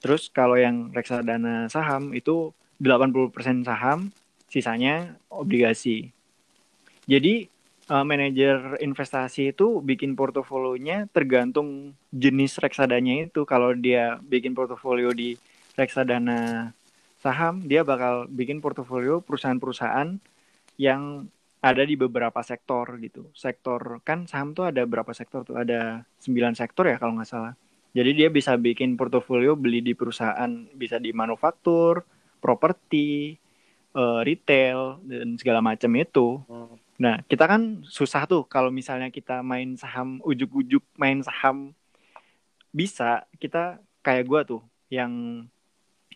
Terus 0.00 0.32
kalau 0.32 0.56
yang 0.56 0.88
reksadana 0.96 1.68
saham 1.68 2.16
itu 2.16 2.56
80% 2.80 3.68
saham, 3.68 4.08
sisanya 4.48 5.20
obligasi. 5.28 6.08
Jadi 7.04 7.52
uh, 7.92 8.06
manajer 8.06 8.80
investasi 8.80 9.52
itu 9.52 9.84
bikin 9.84 10.16
portofolionya 10.16 11.10
tergantung 11.12 11.92
jenis 12.14 12.56
reksadanya 12.62 13.28
itu. 13.28 13.44
Kalau 13.44 13.76
dia 13.76 14.16
bikin 14.24 14.56
portofolio 14.56 15.12
di 15.12 15.36
reksadana 15.80 16.70
saham, 17.16 17.64
dia 17.64 17.80
bakal 17.80 18.28
bikin 18.28 18.60
portofolio 18.60 19.24
perusahaan-perusahaan 19.24 20.20
yang 20.76 21.28
ada 21.60 21.84
di 21.84 21.96
beberapa 21.96 22.40
sektor 22.40 22.96
gitu. 23.04 23.28
Sektor 23.36 24.00
kan 24.00 24.24
saham 24.24 24.56
tuh 24.56 24.68
ada 24.72 24.84
berapa 24.88 25.12
sektor 25.12 25.44
tuh? 25.44 25.60
Ada 25.60 26.04
9 26.24 26.56
sektor 26.56 26.88
ya 26.88 26.96
kalau 26.96 27.20
nggak 27.20 27.28
salah. 27.28 27.52
Jadi 27.92 28.10
dia 28.16 28.28
bisa 28.32 28.56
bikin 28.56 28.96
portofolio 28.96 29.58
beli 29.58 29.84
di 29.84 29.92
perusahaan, 29.92 30.48
bisa 30.72 30.96
di 30.96 31.10
manufaktur, 31.12 32.06
properti, 32.38 33.36
uh, 33.92 34.22
retail 34.22 35.02
dan 35.04 35.36
segala 35.36 35.60
macam 35.60 35.90
itu. 35.98 36.40
Hmm. 36.46 36.78
Nah, 37.00 37.20
kita 37.26 37.44
kan 37.50 37.82
susah 37.84 38.24
tuh 38.24 38.46
kalau 38.46 38.72
misalnya 38.72 39.10
kita 39.12 39.42
main 39.44 39.74
saham 39.74 40.20
ujuk-ujuk 40.24 40.84
main 40.96 41.20
saham 41.24 41.74
bisa 42.70 43.26
kita 43.42 43.82
kayak 44.00 44.24
gua 44.30 44.40
tuh 44.46 44.62
yang 44.88 45.44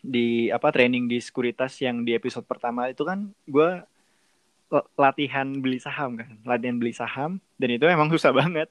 di 0.05 0.53
apa 0.53 0.69
training 0.69 1.09
di 1.09 1.17
sekuritas 1.17 1.81
yang 1.81 2.05
di 2.05 2.13
episode 2.13 2.45
pertama 2.45 2.87
itu 2.89 3.01
kan 3.01 3.33
gue 3.49 3.81
latihan 4.97 5.47
beli 5.61 5.77
saham 5.77 6.17
kan 6.17 6.29
latihan 6.41 6.77
beli 6.77 6.93
saham 6.93 7.37
dan 7.55 7.69
itu 7.73 7.85
emang 7.87 8.11
susah 8.11 8.31
banget. 8.35 8.69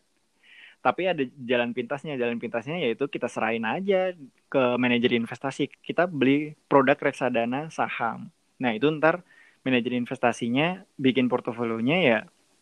Tapi 0.85 1.09
ada 1.09 1.25
jalan 1.49 1.73
pintasnya 1.73 2.21
jalan 2.21 2.37
pintasnya 2.37 2.77
yaitu 2.77 3.09
kita 3.09 3.25
serahin 3.25 3.65
aja 3.65 4.13
ke 4.53 4.63
manajer 4.77 5.17
investasi. 5.17 5.73
Kita 5.81 6.05
beli 6.05 6.53
produk 6.69 7.01
reksadana 7.01 7.73
saham. 7.73 8.29
Nah 8.61 8.77
itu 8.77 8.93
ntar 9.01 9.25
manajer 9.65 9.97
investasinya 9.97 10.85
bikin 11.01 11.33
portofolionya 11.33 11.99
ya 12.05 12.19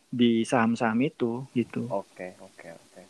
di 0.07 0.47
saham-saham 0.47 1.03
itu 1.03 1.43
gitu. 1.51 1.91
Oke 1.91 2.39
oke 2.39 2.69
oke 2.79 3.01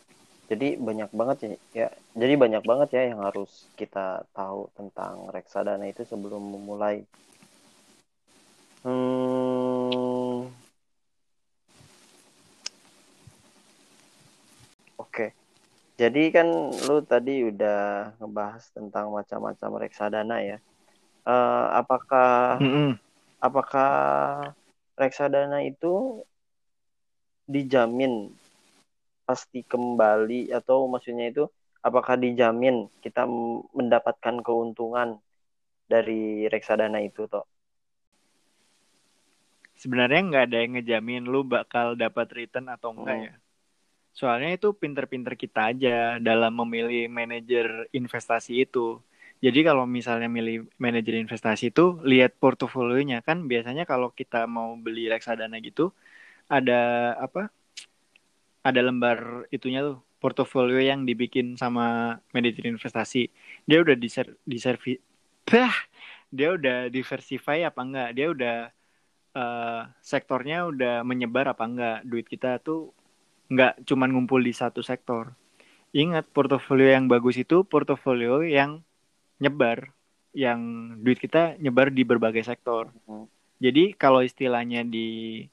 jadi 0.53 0.77
banyak 0.77 1.09
banget 1.09 1.37
ya, 1.41 1.49
ya 1.73 1.87
jadi 2.13 2.33
banyak 2.37 2.63
banget 2.63 2.89
ya 2.93 3.01
yang 3.09 3.19
harus 3.25 3.65
kita 3.73 4.23
tahu 4.37 4.69
tentang 4.77 5.27
reksadana 5.33 5.89
itu 5.89 6.05
sebelum 6.05 6.41
memulai 6.41 7.01
hmm 8.85 10.63
Oke. 15.13 15.29
Jadi 15.93 16.33
kan 16.33 16.73
lu 16.89 17.05
tadi 17.05 17.45
udah 17.45 18.17
ngebahas 18.17 18.65
tentang 18.73 19.13
macam-macam 19.13 19.71
reksadana 19.77 20.41
ya. 20.41 20.57
Uh, 21.21 21.69
apakah 21.77 22.57
mm 22.57 22.71
-hmm. 22.73 22.89
apakah 23.37 23.93
reksadana 24.97 25.61
itu 25.69 26.25
dijamin 27.45 28.33
pasti 29.23 29.63
kembali 29.63 30.51
atau 30.51 30.85
maksudnya 30.91 31.31
itu 31.31 31.43
apakah 31.83 32.15
dijamin 32.15 32.87
kita 33.03 33.27
mendapatkan 33.75 34.39
keuntungan 34.39 35.19
dari 35.87 36.47
reksadana 36.47 37.03
itu 37.03 37.27
toh? 37.27 37.43
Sebenarnya 39.73 40.21
nggak 40.23 40.45
ada 40.47 40.57
yang 40.63 40.71
ngejamin 40.79 41.23
lu 41.27 41.43
bakal 41.43 41.97
dapat 41.97 42.29
return 42.31 42.71
atau 42.71 42.95
enggak 42.95 43.17
hmm. 43.19 43.27
ya 43.27 43.35
Soalnya 44.13 44.53
itu 44.53 44.77
pinter-pinter 44.77 45.33
kita 45.33 45.73
aja 45.73 46.21
dalam 46.21 46.53
memilih 46.53 47.09
manajer 47.09 47.89
investasi 47.89 48.61
itu. 48.61 49.01
Jadi 49.41 49.59
kalau 49.65 49.89
misalnya 49.89 50.29
milih 50.29 50.69
manajer 50.77 51.17
investasi 51.19 51.73
itu 51.73 51.99
lihat 52.05 52.37
portofolionya 52.37 53.25
kan 53.25 53.49
biasanya 53.49 53.83
kalau 53.89 54.13
kita 54.13 54.45
mau 54.45 54.77
beli 54.77 55.09
reksadana 55.09 55.57
gitu 55.59 55.91
ada 56.47 57.13
apa? 57.17 57.49
Ada 58.63 58.79
lembar 58.79 59.47
itunya 59.51 59.83
tuh 59.83 59.99
portofolio 60.23 60.79
yang 60.79 61.03
dibikin 61.03 61.59
sama 61.59 62.17
manajer 62.31 62.71
investasi. 62.71 63.27
Dia 63.67 63.83
udah 63.83 63.95
diser 63.99 64.39
diservi 64.47 64.95
bah, 65.43 65.75
dia 66.31 66.55
udah 66.55 66.87
diversify 66.87 67.67
apa 67.67 67.83
enggak? 67.83 68.09
Dia 68.15 68.27
udah 68.31 68.57
uh, 69.35 69.81
sektornya 69.99 70.65
udah 70.71 71.03
menyebar 71.03 71.51
apa 71.51 71.63
enggak? 71.67 71.97
Duit 72.07 72.25
kita 72.25 72.63
tuh 72.63 72.95
nggak 73.51 73.83
cuman 73.85 74.09
ngumpul 74.15 74.39
di 74.39 74.55
satu 74.55 74.79
sektor. 74.79 75.35
Ingat 75.93 76.25
portofolio 76.33 76.89
yang 76.89 77.05
bagus 77.05 77.37
itu 77.37 77.61
portofolio 77.67 78.41
yang 78.41 78.81
nyebar, 79.37 79.93
yang 80.33 80.59
duit 81.03 81.21
kita 81.21 81.59
nyebar 81.61 81.93
di 81.93 82.01
berbagai 82.01 82.41
sektor. 82.47 82.89
Hmm. 83.05 83.29
Jadi 83.61 83.93
kalau 83.93 84.25
istilahnya 84.25 84.81
di 84.81 85.45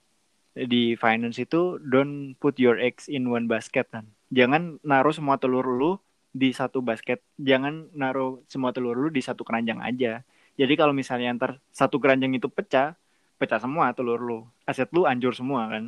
di 0.68 0.98
finance 0.98 1.40
itu 1.40 1.80
don't 1.80 2.36
put 2.36 2.60
your 2.60 2.76
eggs 2.76 3.08
in 3.08 3.28
one 3.30 3.48
basket 3.48 3.88
kan. 3.88 4.08
Jangan 4.34 4.82
naruh 4.84 5.14
semua 5.14 5.40
telur 5.40 5.64
lu 5.64 5.96
di 6.30 6.52
satu 6.52 6.84
basket. 6.84 7.22
Jangan 7.40 7.88
naruh 7.96 8.42
semua 8.50 8.74
telur 8.74 8.98
lu 8.98 9.08
di 9.08 9.24
satu 9.24 9.46
keranjang 9.46 9.80
aja. 9.80 10.20
Jadi 10.60 10.74
kalau 10.76 10.92
misalnya 10.92 11.32
ntar 11.36 11.62
satu 11.72 11.96
keranjang 11.96 12.36
itu 12.36 12.50
pecah, 12.52 12.98
pecah 13.40 13.60
semua 13.62 13.96
telur 13.96 14.20
lu. 14.20 14.38
Aset 14.68 14.92
lu 14.92 15.08
anjur 15.08 15.32
semua 15.32 15.70
kan. 15.72 15.84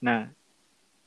Nah, 0.00 0.30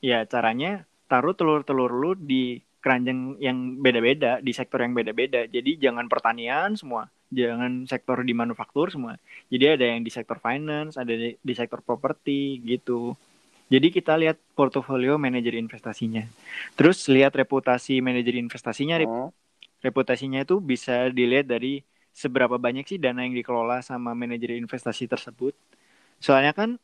ya 0.04 0.22
caranya 0.28 0.84
taruh 1.10 1.34
telur-telur 1.36 1.92
lu 1.92 2.10
di 2.14 2.60
keranjang 2.82 3.38
yang 3.38 3.78
beda-beda, 3.78 4.42
di 4.42 4.50
sektor 4.50 4.82
yang 4.82 4.92
beda-beda. 4.92 5.46
Jadi 5.46 5.78
jangan 5.78 6.10
pertanian 6.10 6.74
semua, 6.74 7.06
jangan 7.32 7.88
sektor 7.88 8.20
di 8.20 8.36
manufaktur 8.36 8.92
semua. 8.92 9.16
Jadi 9.48 9.64
ada 9.80 9.84
yang 9.88 10.04
di 10.04 10.12
sektor 10.12 10.36
finance, 10.36 11.00
ada 11.00 11.10
di, 11.10 11.34
di 11.40 11.52
sektor 11.56 11.80
properti 11.80 12.60
gitu. 12.62 13.16
Jadi 13.72 13.88
kita 13.88 14.20
lihat 14.20 14.36
portofolio 14.52 15.16
manajer 15.16 15.56
investasinya. 15.56 16.28
Terus 16.76 17.08
lihat 17.08 17.32
reputasi 17.32 18.04
manajer 18.04 18.36
investasinya. 18.36 19.00
Oh. 19.08 19.32
Reputasinya 19.80 20.44
itu 20.44 20.60
bisa 20.60 21.08
dilihat 21.08 21.48
dari 21.48 21.80
seberapa 22.12 22.60
banyak 22.60 22.84
sih 22.84 23.00
dana 23.00 23.24
yang 23.24 23.32
dikelola 23.32 23.80
sama 23.80 24.12
manajer 24.12 24.60
investasi 24.60 25.08
tersebut. 25.08 25.56
Soalnya 26.20 26.52
kan 26.52 26.76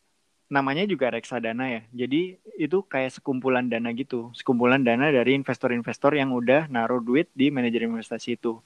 namanya 0.48 0.88
juga 0.88 1.12
reksadana 1.12 1.68
ya. 1.68 1.82
Jadi 1.92 2.40
itu 2.56 2.78
kayak 2.88 3.20
sekumpulan 3.20 3.68
dana 3.68 3.92
gitu, 3.92 4.32
sekumpulan 4.32 4.80
dana 4.80 5.12
dari 5.12 5.36
investor-investor 5.36 6.16
yang 6.16 6.32
udah 6.32 6.72
naruh 6.72 7.04
duit 7.04 7.28
di 7.36 7.52
manajer 7.52 7.84
investasi 7.84 8.40
itu. 8.40 8.58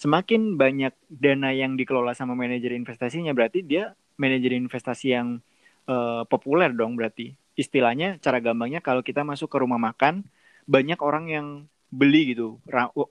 Semakin 0.00 0.56
banyak 0.56 0.96
dana 1.12 1.52
yang 1.52 1.76
dikelola 1.76 2.16
sama 2.16 2.32
manajer 2.32 2.72
investasinya 2.72 3.36
berarti 3.36 3.60
dia 3.60 3.92
manajer 4.16 4.56
investasi 4.56 5.12
yang 5.12 5.44
uh, 5.84 6.24
populer 6.24 6.72
dong 6.72 6.96
berarti. 6.96 7.36
Istilahnya 7.52 8.16
cara 8.24 8.40
gampangnya 8.40 8.80
kalau 8.80 9.04
kita 9.04 9.20
masuk 9.20 9.52
ke 9.52 9.60
rumah 9.60 9.76
makan 9.76 10.24
banyak 10.64 10.96
orang 11.04 11.28
yang 11.28 11.46
beli 11.92 12.32
gitu, 12.32 12.56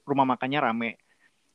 rumah 0.07 0.25
makannya 0.25 0.57
rame. 0.57 0.91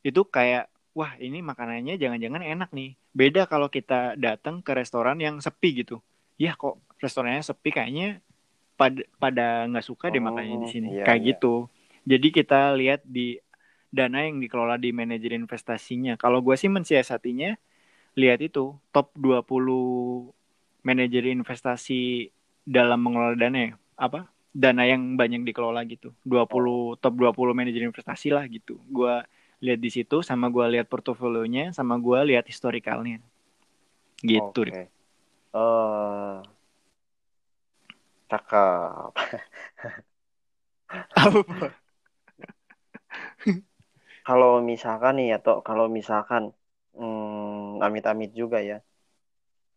Itu 0.07 0.23
kayak 0.23 0.71
wah 0.95 1.19
ini 1.19 1.43
makanannya 1.43 1.99
jangan-jangan 1.99 2.39
enak 2.39 2.71
nih. 2.71 2.95
Beda 3.11 3.43
kalau 3.51 3.67
kita 3.67 4.15
datang 4.15 4.63
ke 4.63 4.71
restoran 4.71 5.19
yang 5.19 5.43
sepi 5.43 5.83
gitu 5.83 5.99
ya 6.35 6.55
kok 6.55 6.79
restorannya 6.99 7.43
sepi 7.43 7.69
kayaknya 7.71 8.19
pada 8.75 9.01
pada 9.19 9.45
nggak 9.71 9.87
suka 9.87 10.11
deh 10.11 10.19
oh, 10.19 10.25
makanya 10.27 10.67
di 10.67 10.69
sini 10.71 10.87
iya, 10.99 11.03
kayak 11.07 11.21
iya. 11.23 11.27
gitu 11.35 11.71
jadi 12.05 12.27
kita 12.29 12.61
lihat 12.75 13.01
di 13.07 13.39
dana 13.95 14.27
yang 14.27 14.43
dikelola 14.43 14.75
di 14.75 14.91
manajer 14.91 15.31
investasinya 15.31 16.19
kalau 16.19 16.43
gue 16.43 16.51
sih 16.59 16.67
mensiasatinya 16.67 17.55
lihat 18.19 18.43
itu 18.43 18.75
top 18.91 19.15
20 19.15 19.47
manajer 20.83 21.31
investasi 21.31 22.27
dalam 22.67 22.99
mengelola 22.99 23.39
dana 23.39 23.71
ya 23.71 23.73
apa 23.95 24.27
dana 24.51 24.83
yang 24.83 25.15
banyak 25.15 25.47
dikelola 25.47 25.87
gitu 25.87 26.11
20 26.27 26.35
oh. 26.35 26.99
top 26.99 27.15
20 27.15 27.55
manajer 27.55 27.87
investasi 27.87 28.35
lah 28.35 28.43
gitu 28.51 28.75
gue 28.91 29.23
lihat 29.63 29.79
di 29.79 29.87
situ 29.87 30.19
sama 30.19 30.51
gue 30.51 30.75
lihat 30.75 30.91
portofolionya 30.91 31.71
sama 31.71 31.95
gue 31.95 32.35
lihat 32.35 32.43
historikalnya 32.51 33.23
gitu 34.19 34.67
okay. 34.67 34.91
Oh. 35.55 36.43
Cakep. 38.27 39.15
Apa? 41.15 41.71
Kalau 44.25 44.57
misalkan 44.57 45.21
nih 45.21 45.37
atau 45.37 45.61
kalau 45.61 45.85
misalkan 45.85 46.49
hmm, 46.97 47.77
amit-amit 47.85 48.33
juga 48.33 48.57
ya. 48.57 48.81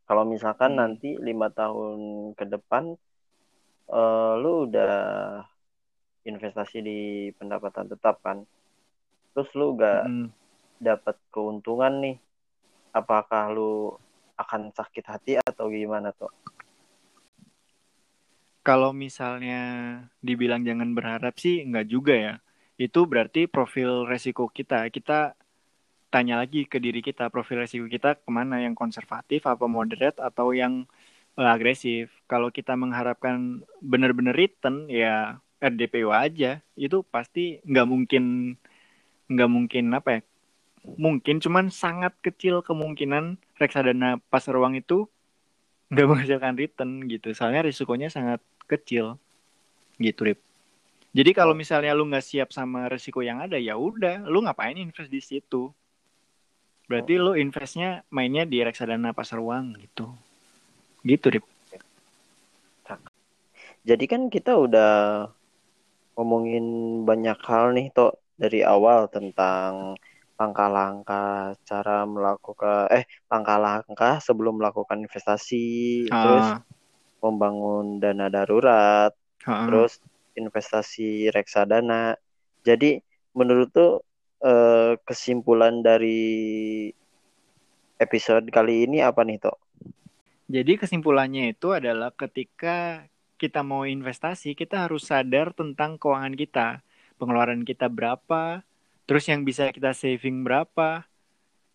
Kalau 0.08 0.24
misalkan 0.24 0.72
hmm. 0.72 0.80
nanti 0.80 1.10
lima 1.20 1.52
tahun 1.52 2.32
ke 2.32 2.48
depan 2.48 2.96
uh, 3.92 4.32
lu 4.40 4.64
udah 4.64 4.96
investasi 6.24 6.80
di 6.80 7.00
pendapatan 7.36 7.92
tetap 7.92 8.24
kan. 8.24 8.48
Terus 9.36 9.52
lu 9.52 9.76
gak 9.76 10.08
hmm. 10.08 10.28
dapat 10.80 11.16
keuntungan 11.28 12.00
nih. 12.00 12.16
Apakah 12.96 13.52
lu 13.52 13.92
akan 14.40 14.72
sakit 14.72 15.04
hati 15.04 15.32
atau 15.36 15.68
gimana 15.68 16.08
tuh? 16.16 16.32
Kalau 18.64 18.96
misalnya 18.96 19.60
dibilang 20.24 20.64
jangan 20.64 20.92
berharap 20.96 21.36
sih 21.36 21.64
enggak 21.64 21.88
juga 21.88 22.14
ya. 22.16 22.34
Itu 22.78 23.10
berarti 23.10 23.50
profil 23.50 24.06
resiko 24.06 24.46
kita. 24.48 24.86
Kita 24.88 25.34
tanya 26.08 26.40
lagi 26.40 26.64
ke 26.64 26.78
diri 26.78 27.02
kita, 27.04 27.28
profil 27.28 27.66
resiko 27.66 27.90
kita 27.90 28.16
ke 28.22 28.30
mana? 28.30 28.62
Yang 28.62 28.78
konservatif, 28.78 29.44
apa 29.44 29.66
moderate, 29.66 30.22
atau 30.22 30.54
yang 30.54 30.86
uh, 31.34 31.50
agresif. 31.50 32.08
Kalau 32.30 32.48
kita 32.54 32.78
mengharapkan 32.78 33.66
benar-benar 33.82 34.38
return, 34.38 34.86
ya 34.86 35.42
RDPO 35.58 36.14
aja. 36.14 36.62
Itu 36.78 37.02
pasti 37.02 37.58
nggak 37.66 37.86
mungkin 37.90 38.54
nggak 39.28 39.50
mungkin 39.52 39.84
apa 39.92 40.08
ya 40.08 40.20
mungkin 40.96 41.36
cuman 41.44 41.68
sangat 41.68 42.16
kecil 42.24 42.64
kemungkinan 42.64 43.36
reksadana 43.60 44.16
pasar 44.32 44.56
uang 44.56 44.80
itu 44.80 45.04
nggak 45.92 46.06
menghasilkan 46.08 46.56
return 46.56 46.90
gitu 47.12 47.36
soalnya 47.36 47.68
risikonya 47.68 48.08
sangat 48.08 48.40
kecil 48.64 49.20
gitu 50.00 50.32
Rip 50.32 50.40
jadi 51.18 51.34
kalau 51.34 51.50
misalnya 51.50 51.98
lu 51.98 52.06
nggak 52.06 52.22
siap 52.22 52.54
sama 52.54 52.86
risiko 52.86 53.26
yang 53.26 53.42
ada 53.42 53.58
ya 53.58 53.74
udah 53.74 54.22
lu 54.30 54.38
ngapain 54.46 54.78
invest 54.78 55.10
di 55.10 55.18
situ? 55.18 55.66
Berarti 56.86 57.18
lu 57.18 57.34
investnya 57.34 58.06
mainnya 58.14 58.46
di 58.46 58.62
reksadana 58.62 59.10
pasar 59.10 59.42
uang 59.42 59.82
gitu. 59.82 60.14
Gitu 61.02 61.26
Rip. 61.34 61.44
Jadi 63.82 64.04
kan 64.06 64.30
kita 64.30 64.54
udah 64.54 65.26
ngomongin 66.14 67.02
banyak 67.02 67.38
hal 67.42 67.74
nih 67.74 67.90
toh 67.90 68.14
dari 68.38 68.62
awal 68.62 69.10
tentang 69.10 69.98
langkah-langkah 70.38 71.58
cara 71.66 72.06
melakukan 72.06 72.86
eh 72.94 73.10
langkah-langkah 73.26 74.22
sebelum 74.22 74.62
melakukan 74.62 75.02
investasi 75.02 76.06
ha. 76.14 76.14
terus 76.22 76.46
membangun 77.18 77.98
dana 77.98 78.30
darurat 78.30 79.10
ha. 79.42 79.66
terus 79.66 79.98
investasi 80.38 81.34
reksadana 81.34 82.14
jadi 82.62 83.02
menurut 83.34 83.74
tuh 83.74 83.92
eh, 84.46 84.94
kesimpulan 85.02 85.82
dari 85.82 86.88
episode 87.98 88.46
kali 88.54 88.86
ini 88.86 89.02
apa 89.02 89.26
nih 89.26 89.42
toh 89.42 89.58
jadi 90.46 90.78
kesimpulannya 90.78 91.52
itu 91.52 91.74
adalah 91.74 92.14
ketika 92.14 93.04
kita 93.36 93.66
mau 93.66 93.82
investasi 93.82 94.54
kita 94.54 94.86
harus 94.86 95.10
sadar 95.10 95.50
tentang 95.52 95.98
keuangan 95.98 96.38
kita 96.38 96.86
pengeluaran 97.18 97.66
kita 97.66 97.90
berapa 97.90 98.62
Terus 99.08 99.24
yang 99.24 99.40
bisa 99.48 99.72
kita 99.72 99.96
saving 99.96 100.44
berapa? 100.44 101.08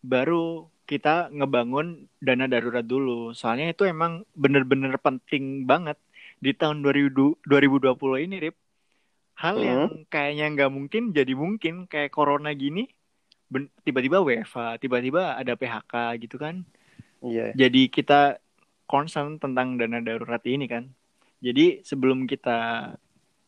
Baru 0.06 0.69
kita 0.86 1.34
ngebangun 1.34 2.06
dana 2.21 2.45
darurat 2.45 2.86
dulu. 2.86 3.34
Soalnya 3.34 3.73
itu 3.73 3.89
emang 3.89 4.21
bener-bener 4.38 4.93
penting 5.02 5.65
banget 5.65 5.97
di 6.43 6.51
tahun 6.51 6.84
2020 6.84 7.47
ini, 8.27 8.36
Rip. 8.43 8.56
Hal 9.39 9.56
hmm. 9.58 9.65
yang 9.65 9.82
kayaknya 10.12 10.45
nggak 10.53 10.71
mungkin 10.71 11.03
jadi 11.15 11.34
mungkin 11.34 11.88
kayak 11.88 12.12
corona 12.12 12.51
gini. 12.51 12.91
Tiba-tiba 13.88 14.19
WFA, 14.19 14.75
tiba-tiba 14.82 15.39
ada 15.39 15.56
PHK 15.56 16.19
gitu 16.19 16.36
kan. 16.36 16.67
Iya. 17.23 17.56
Yeah. 17.56 17.65
Jadi 17.65 17.88
kita 17.88 18.43
concern 18.86 19.39
tentang 19.39 19.79
dana 19.79 20.03
darurat 20.03 20.43
ini 20.43 20.67
kan. 20.67 20.91
Jadi 21.39 21.82
sebelum 21.82 22.27
kita 22.27 22.91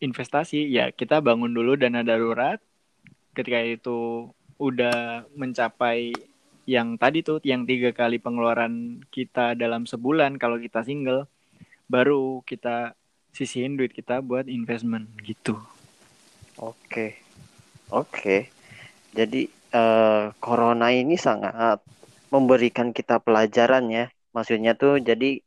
investasi 0.04 0.68
ya 0.68 0.92
kita 0.92 1.24
bangun 1.24 1.56
dulu 1.56 1.80
dana 1.80 2.04
darurat 2.04 2.60
ketika 3.36 3.60
itu 3.64 4.30
udah 4.60 5.28
mencapai 5.36 6.16
yang 6.66 6.98
tadi 6.98 7.22
tuh 7.22 7.40
yang 7.46 7.68
tiga 7.68 7.94
kali 7.94 8.18
pengeluaran 8.18 9.04
kita 9.14 9.54
dalam 9.54 9.86
sebulan 9.86 10.42
kalau 10.42 10.58
kita 10.58 10.82
single 10.82 11.30
baru 11.86 12.42
kita 12.48 12.94
sisihin 13.36 13.76
duit 13.76 13.92
kita 13.92 14.24
buat 14.24 14.48
investment 14.48 15.12
gitu. 15.22 15.60
Oke. 16.58 17.20
Oke. 17.92 18.50
Jadi 19.12 19.48
eh, 19.52 20.24
corona 20.40 20.92
ini 20.92 21.20
sangat 21.20 21.84
memberikan 22.32 22.92
kita 22.96 23.20
pelajaran 23.20 23.88
ya. 23.92 24.06
Maksudnya 24.36 24.76
tuh 24.76 25.00
jadi 25.00 25.40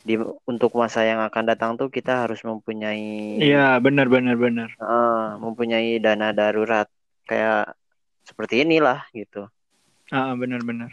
di 0.00 0.16
untuk 0.48 0.72
masa 0.80 1.04
yang 1.04 1.20
akan 1.20 1.44
datang 1.44 1.70
tuh 1.76 1.92
kita 1.92 2.24
harus 2.24 2.40
mempunyai 2.40 3.36
Iya, 3.36 3.76
benar 3.84 4.08
benar 4.08 4.36
benar. 4.36 4.68
eh, 4.76 5.28
mempunyai 5.40 6.00
dana 6.00 6.32
darurat 6.32 6.88
kayak 7.28 7.76
seperti 8.24 8.64
inilah 8.64 9.04
gitu. 9.12 9.48
Ah, 10.10 10.32
benar 10.34 10.60
benar. 10.64 10.90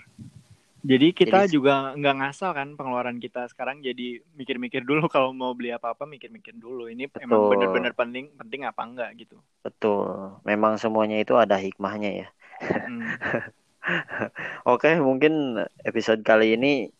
Jadi 0.88 1.08
kita 1.12 1.44
Jadi- 1.44 1.52
juga 1.60 1.92
nggak 2.00 2.16
ngasal 2.24 2.56
kan 2.56 2.68
pengeluaran 2.80 3.20
kita 3.20 3.44
sekarang 3.52 3.84
jadi 3.84 4.24
mikir-mikir 4.40 4.88
dulu 4.88 5.04
kalau 5.12 5.36
mau 5.36 5.52
beli 5.52 5.76
apa-apa 5.76 6.08
mikir-mikir 6.08 6.56
dulu. 6.56 6.88
Ini 6.88 7.12
emang 7.20 7.44
Betul. 7.44 7.52
benar-benar 7.52 7.92
penting 7.92 8.32
penting 8.40 8.64
apa 8.64 8.82
enggak 8.88 9.12
gitu. 9.20 9.36
Betul. 9.68 10.40
Memang 10.48 10.80
semuanya 10.80 11.20
itu 11.20 11.36
ada 11.36 11.60
hikmahnya 11.60 12.26
ya. 12.26 12.28
Hmm. 12.64 13.04
Oke, 14.74 14.96
mungkin 15.00 15.60
episode 15.84 16.24
kali 16.24 16.56
ini 16.56 16.92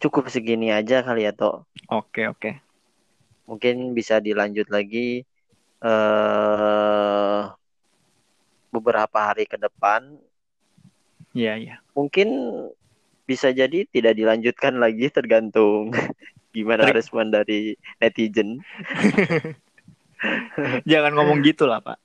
cukup 0.00 0.28
segini 0.28 0.68
aja 0.72 1.00
kali 1.04 1.24
ya, 1.24 1.32
Tok. 1.32 1.64
Oke 1.88 2.28
oke. 2.28 2.60
Mungkin 3.48 3.92
bisa 3.92 4.20
dilanjut 4.20 4.68
lagi 4.72 5.24
eh 5.80 7.42
beberapa 8.72 9.18
hari 9.32 9.44
ke 9.48 9.56
depan. 9.60 10.20
Iya 11.32 11.52
iya. 11.56 11.76
Mungkin 11.96 12.28
bisa 13.26 13.50
jadi 13.50 13.84
tidak 13.90 14.14
dilanjutkan 14.14 14.78
lagi 14.78 15.10
tergantung 15.10 15.90
gimana 16.56 16.88
Ter- 16.88 16.96
respon 17.02 17.28
dari 17.28 17.76
netizen. 18.00 18.62
Jangan 20.90 21.12
ngomong 21.12 21.44
gitu 21.44 21.68
lah 21.68 21.84
pak. 21.84 22.00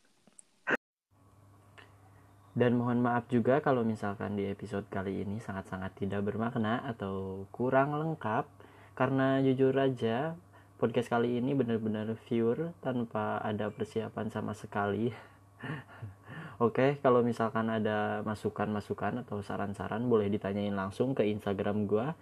Dan 2.52 2.76
mohon 2.76 3.00
maaf 3.00 3.32
juga 3.32 3.64
kalau 3.64 3.88
misalkan 3.88 4.36
di 4.36 4.44
episode 4.52 4.84
kali 4.92 5.24
ini 5.24 5.40
sangat-sangat 5.40 5.96
tidak 5.96 6.28
bermakna 6.28 6.84
atau 6.84 7.48
kurang 7.48 7.96
lengkap 7.96 8.44
karena 8.92 9.40
jujur 9.40 9.72
aja 9.72 10.36
podcast 10.76 11.08
kali 11.08 11.40
ini 11.40 11.56
benar-benar 11.56 12.12
pure 12.28 12.76
tanpa 12.84 13.40
ada 13.40 13.72
persiapan 13.72 14.28
sama 14.28 14.52
sekali. 14.52 15.16
Oke, 16.62 17.02
kalau 17.02 17.26
misalkan 17.26 17.74
ada 17.74 18.22
masukan-masukan 18.22 19.26
atau 19.26 19.42
saran-saran 19.42 20.06
boleh 20.06 20.30
ditanyain 20.30 20.78
langsung 20.78 21.18
ke 21.18 21.26
Instagram 21.26 21.90
gua 21.90 22.14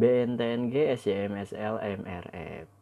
bntng 0.00 0.72
SYMSL 0.72 1.84
MRF. 2.00 2.73